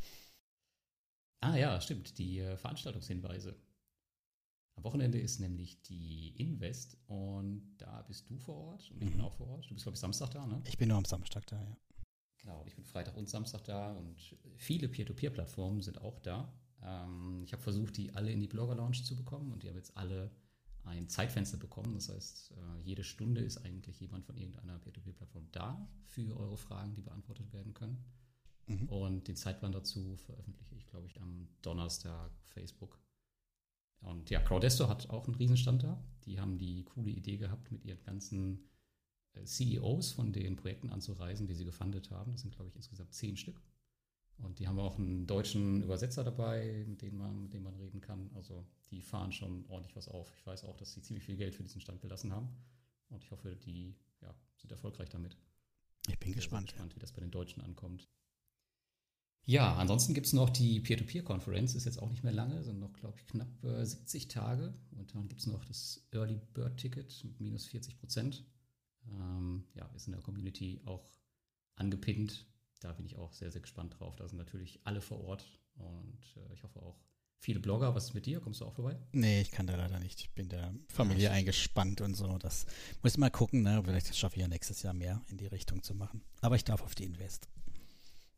Ah 1.40 1.56
ja, 1.56 1.80
stimmt, 1.80 2.18
die 2.18 2.38
äh, 2.38 2.56
Veranstaltungshinweise. 2.56 3.56
Am 4.76 4.84
Wochenende 4.84 5.18
ist 5.18 5.40
nämlich 5.40 5.82
die 5.82 6.34
Invest 6.38 6.96
und 7.06 7.76
da 7.78 8.02
bist 8.02 8.30
du 8.30 8.38
vor 8.38 8.56
Ort 8.56 8.90
und 8.90 9.02
ich 9.02 9.08
mhm. 9.08 9.12
bin 9.12 9.20
auch 9.20 9.34
vor 9.34 9.48
Ort. 9.48 9.68
Du 9.68 9.74
bist, 9.74 9.84
glaube 9.84 9.96
ich, 9.96 10.00
Samstag 10.00 10.30
da, 10.30 10.46
ne? 10.46 10.62
Ich 10.66 10.78
bin 10.78 10.88
nur 10.88 10.98
am 10.98 11.04
Samstag 11.04 11.46
da, 11.46 11.60
ja. 11.60 11.76
Genau, 12.38 12.64
ich 12.66 12.74
bin 12.74 12.84
Freitag 12.84 13.16
und 13.16 13.28
Samstag 13.28 13.64
da 13.64 13.92
und 13.92 14.36
viele 14.56 14.88
Peer-to-Peer-Plattformen 14.88 15.82
sind 15.82 16.00
auch 16.00 16.18
da. 16.20 16.52
Ähm, 16.82 17.42
ich 17.44 17.52
habe 17.52 17.62
versucht, 17.62 17.96
die 17.96 18.12
alle 18.14 18.32
in 18.32 18.40
die 18.40 18.48
Blogger-Lounge 18.48 19.02
zu 19.02 19.14
bekommen 19.14 19.52
und 19.52 19.62
die 19.62 19.68
haben 19.68 19.76
jetzt 19.76 19.96
alle 19.96 20.30
ein 20.84 21.08
Zeitfenster 21.08 21.56
bekommen. 21.56 21.94
Das 21.94 22.08
heißt, 22.08 22.52
äh, 22.52 22.80
jede 22.82 23.04
Stunde 23.04 23.40
ist 23.42 23.58
eigentlich 23.58 24.00
jemand 24.00 24.24
von 24.24 24.36
irgendeiner 24.36 24.78
Peer-to-Peer-Plattform 24.78 25.48
da 25.52 25.88
für 26.06 26.36
eure 26.36 26.56
Fragen, 26.56 26.94
die 26.94 27.02
beantwortet 27.02 27.52
werden 27.52 27.74
können. 27.74 28.04
Mhm. 28.66 28.88
Und 28.88 29.28
den 29.28 29.36
Zeitplan 29.36 29.72
dazu 29.72 30.16
veröffentliche 30.16 30.74
ich, 30.74 30.86
glaube 30.86 31.06
ich, 31.06 31.20
am 31.20 31.48
Donnerstag 31.62 32.30
Facebook. 32.44 33.00
Und 34.00 34.30
ja, 34.30 34.40
Crowdesto 34.40 34.88
hat 34.88 35.10
auch 35.10 35.26
einen 35.26 35.36
Riesenstand 35.36 35.82
da. 35.82 36.02
Die 36.24 36.40
haben 36.40 36.58
die 36.58 36.84
coole 36.84 37.10
Idee 37.10 37.36
gehabt, 37.36 37.70
mit 37.70 37.84
ihren 37.84 38.02
ganzen 38.02 38.68
äh, 39.34 39.44
CEOs 39.44 40.12
von 40.12 40.32
den 40.32 40.56
Projekten 40.56 40.90
anzureisen, 40.90 41.46
die 41.46 41.54
sie 41.54 41.64
gefundet 41.64 42.10
haben. 42.10 42.32
Das 42.32 42.42
sind, 42.42 42.54
glaube 42.54 42.68
ich, 42.68 42.76
insgesamt 42.76 43.12
zehn 43.14 43.36
Stück. 43.36 43.60
Und 44.38 44.58
die 44.58 44.66
haben 44.66 44.78
auch 44.78 44.98
einen 44.98 45.26
deutschen 45.26 45.82
Übersetzer 45.82 46.24
dabei, 46.24 46.84
mit 46.88 47.02
dem 47.02 47.16
man, 47.16 47.44
mit 47.44 47.54
dem 47.54 47.62
man 47.62 47.76
reden 47.76 48.00
kann. 48.00 48.30
Also 48.34 48.66
die 48.90 49.00
fahren 49.00 49.30
schon 49.30 49.64
ordentlich 49.68 49.94
was 49.94 50.08
auf. 50.08 50.32
Ich 50.36 50.44
weiß 50.44 50.64
auch, 50.64 50.76
dass 50.76 50.92
sie 50.92 51.02
ziemlich 51.02 51.24
viel 51.24 51.36
Geld 51.36 51.54
für 51.54 51.62
diesen 51.62 51.80
Stand 51.80 52.00
gelassen 52.00 52.32
haben. 52.32 52.48
Und 53.08 53.22
ich 53.22 53.30
hoffe, 53.30 53.54
die 53.54 53.94
ja, 54.20 54.34
sind 54.56 54.72
erfolgreich 54.72 55.10
damit. 55.10 55.36
Ich 56.08 56.18
bin 56.18 56.30
sehr, 56.30 56.36
gespannt. 56.36 56.70
Sehr 56.70 56.74
gespannt, 56.74 56.96
wie 56.96 57.00
das 57.00 57.12
bei 57.12 57.20
den 57.20 57.30
Deutschen 57.30 57.62
ankommt. 57.62 58.08
Ja, 59.44 59.74
ansonsten 59.74 60.14
gibt 60.14 60.26
es 60.26 60.32
noch 60.32 60.50
die 60.50 60.80
Peer-to-Peer-Konferenz, 60.80 61.74
ist 61.74 61.84
jetzt 61.84 62.00
auch 62.00 62.10
nicht 62.10 62.22
mehr 62.22 62.32
lange, 62.32 62.62
sind 62.62 62.78
noch, 62.78 62.92
glaube 62.92 63.18
ich, 63.18 63.26
knapp 63.26 63.64
äh, 63.64 63.84
70 63.84 64.28
Tage. 64.28 64.72
Und 64.92 65.14
dann 65.14 65.28
gibt 65.28 65.40
es 65.40 65.46
noch 65.46 65.64
das 65.64 66.06
Early 66.12 66.40
Bird 66.54 66.76
Ticket 66.78 67.24
mit 67.24 67.40
minus 67.40 67.66
40 67.66 67.98
Prozent. 67.98 68.44
Ähm, 69.10 69.64
ja, 69.74 69.86
ist 69.96 70.06
in 70.06 70.12
der 70.12 70.22
Community 70.22 70.80
auch 70.84 71.10
angepinnt. 71.74 72.46
Da 72.80 72.92
bin 72.92 73.04
ich 73.04 73.16
auch 73.16 73.32
sehr, 73.32 73.50
sehr 73.50 73.60
gespannt 73.60 73.98
drauf. 73.98 74.16
Da 74.16 74.28
sind 74.28 74.38
natürlich 74.38 74.80
alle 74.84 75.00
vor 75.00 75.24
Ort 75.24 75.44
und 75.74 76.36
äh, 76.36 76.54
ich 76.54 76.62
hoffe 76.62 76.80
auch 76.80 77.00
viele 77.38 77.58
Blogger. 77.58 77.94
Was 77.94 78.06
ist 78.06 78.14
mit 78.14 78.26
dir? 78.26 78.40
Kommst 78.40 78.60
du 78.60 78.64
auch 78.64 78.74
vorbei? 78.74 78.96
Nee, 79.12 79.40
ich 79.40 79.50
kann 79.50 79.66
da 79.66 79.74
leider 79.76 79.98
nicht. 79.98 80.20
Ich 80.20 80.30
bin 80.30 80.48
der 80.48 80.72
Familie 80.88 81.24
ja, 81.24 81.30
eingespannt 81.32 82.00
und 82.00 82.14
so. 82.14 82.38
Das 82.38 82.66
muss 83.02 83.12
ich 83.12 83.18
mal 83.18 83.30
gucken. 83.30 83.62
Ne? 83.62 83.82
Vielleicht 83.84 84.14
schaffe 84.16 84.36
ich 84.36 84.42
ja 84.42 84.48
nächstes 84.48 84.82
Jahr 84.82 84.94
mehr 84.94 85.20
in 85.28 85.38
die 85.38 85.46
Richtung 85.46 85.82
zu 85.82 85.94
machen. 85.94 86.22
Aber 86.40 86.56
ich 86.56 86.64
darf 86.64 86.82
auf 86.82 86.94
die 86.94 87.04
Invest. 87.04 87.48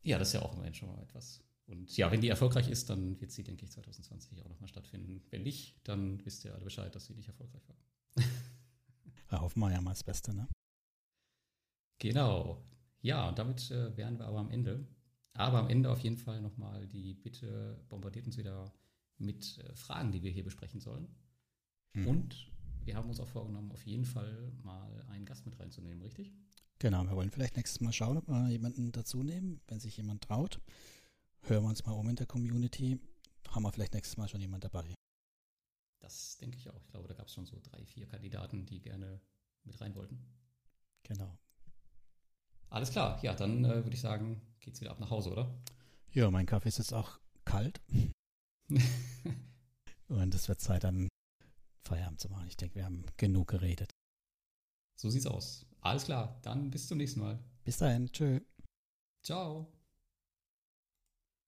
Ja, 0.05 0.19
das 0.19 0.29
ist 0.29 0.33
ja 0.35 0.41
auch 0.43 0.53
immerhin 0.53 0.73
schon 0.73 0.89
mal 0.89 1.01
etwas. 1.01 1.43
Und 1.65 1.97
ja, 1.97 2.11
wenn 2.11 2.21
die 2.21 2.29
erfolgreich 2.29 2.69
ist, 2.69 2.91
dann 2.91 3.19
wird 3.19 3.31
sie, 3.31 3.43
denke 3.43 3.65
ich, 3.65 3.71
2020 3.71 4.43
auch 4.43 4.49
nochmal 4.49 4.69
stattfinden. 4.69 5.23
Wenn 5.31 5.41
nicht, 5.41 5.75
dann 5.83 6.23
wisst 6.23 6.45
ihr 6.45 6.53
alle 6.53 6.63
Bescheid, 6.63 6.93
dass 6.93 7.05
sie 7.05 7.15
nicht 7.15 7.27
erfolgreich 7.27 7.67
war. 7.67 7.75
ja, 9.31 9.41
hoffen 9.41 9.59
wir 9.61 9.71
ja 9.71 9.81
mal 9.81 9.91
das 9.91 10.03
Beste, 10.03 10.31
ne? 10.33 10.47
Genau. 11.97 12.63
Ja, 13.01 13.27
und 13.27 13.39
damit 13.39 13.71
äh, 13.71 13.97
wären 13.97 14.19
wir 14.19 14.27
aber 14.27 14.39
am 14.39 14.51
Ende. 14.51 14.87
Aber 15.33 15.57
am 15.57 15.69
Ende 15.69 15.89
auf 15.89 15.99
jeden 15.99 16.17
Fall 16.17 16.39
nochmal 16.39 16.87
die 16.87 17.15
Bitte, 17.15 17.83
bombardiert 17.89 18.27
uns 18.27 18.37
wieder 18.37 18.71
mit 19.17 19.57
äh, 19.57 19.75
Fragen, 19.75 20.11
die 20.11 20.21
wir 20.21 20.29
hier 20.29 20.43
besprechen 20.43 20.79
sollen. 20.79 21.07
Mhm. 21.93 22.07
Und 22.07 22.51
wir 22.83 22.95
haben 22.95 23.09
uns 23.09 23.19
auch 23.19 23.27
vorgenommen, 23.27 23.71
auf 23.71 23.85
jeden 23.87 24.05
Fall 24.05 24.51
mal 24.61 25.03
einen 25.09 25.25
Gast 25.25 25.47
mit 25.47 25.59
reinzunehmen, 25.59 26.03
richtig? 26.03 26.31
Genau, 26.79 27.03
wir 27.03 27.15
wollen 27.15 27.31
vielleicht 27.31 27.55
nächstes 27.55 27.79
Mal 27.79 27.93
schauen, 27.93 28.17
ob 28.17 28.27
wir 28.27 28.49
jemanden 28.49 28.91
dazu 28.91 29.23
nehmen, 29.23 29.61
wenn 29.67 29.79
sich 29.79 29.95
jemand 29.97 30.23
traut. 30.23 30.59
Hören 31.43 31.63
wir 31.63 31.69
uns 31.69 31.85
mal 31.85 31.93
um 31.93 32.09
in 32.09 32.15
der 32.15 32.25
Community. 32.25 32.99
Haben 33.47 33.63
wir 33.63 33.71
vielleicht 33.71 33.93
nächstes 33.93 34.17
Mal 34.17 34.27
schon 34.27 34.41
jemand 34.41 34.63
dabei. 34.63 34.93
Das 35.99 36.37
denke 36.37 36.57
ich 36.57 36.69
auch. 36.69 36.81
Ich 36.81 36.89
glaube, 36.89 37.07
da 37.07 37.13
gab 37.13 37.27
es 37.27 37.33
schon 37.33 37.45
so 37.45 37.59
drei, 37.63 37.85
vier 37.85 38.07
Kandidaten, 38.07 38.65
die 38.65 38.81
gerne 38.81 39.21
mit 39.63 39.79
rein 39.79 39.95
wollten. 39.95 40.19
Genau. 41.03 41.37
Alles 42.69 42.91
klar. 42.91 43.23
Ja, 43.23 43.33
dann 43.33 43.63
äh, 43.63 43.83
würde 43.83 43.93
ich 43.93 44.01
sagen, 44.01 44.41
geht's 44.59 44.81
wieder 44.81 44.91
ab 44.91 44.99
nach 44.99 45.09
Hause, 45.09 45.31
oder? 45.31 45.55
Ja, 46.11 46.29
mein 46.29 46.45
Kaffee 46.45 46.69
ist 46.69 46.77
jetzt 46.77 46.93
auch 46.93 47.19
kalt. 47.45 47.81
Und 50.07 50.35
es 50.35 50.47
wird 50.47 50.59
Zeit, 50.59 50.83
dann 50.83 51.07
Feierabend 51.87 52.19
zu 52.19 52.29
machen. 52.29 52.47
Ich 52.47 52.57
denke, 52.57 52.75
wir 52.75 52.85
haben 52.85 53.05
genug 53.17 53.47
geredet. 53.47 53.91
So 54.95 55.09
sieht's 55.09 55.27
aus. 55.27 55.65
Alles 55.85 56.05
klar, 56.05 56.39
dann 56.41 56.71
bis 56.71 56.87
zum 56.87 56.97
nächsten 56.97 57.19
Mal. 57.19 57.37
Bis 57.63 57.77
dahin, 57.77 58.11
tschö. 58.11 58.39
Ciao. 59.21 59.71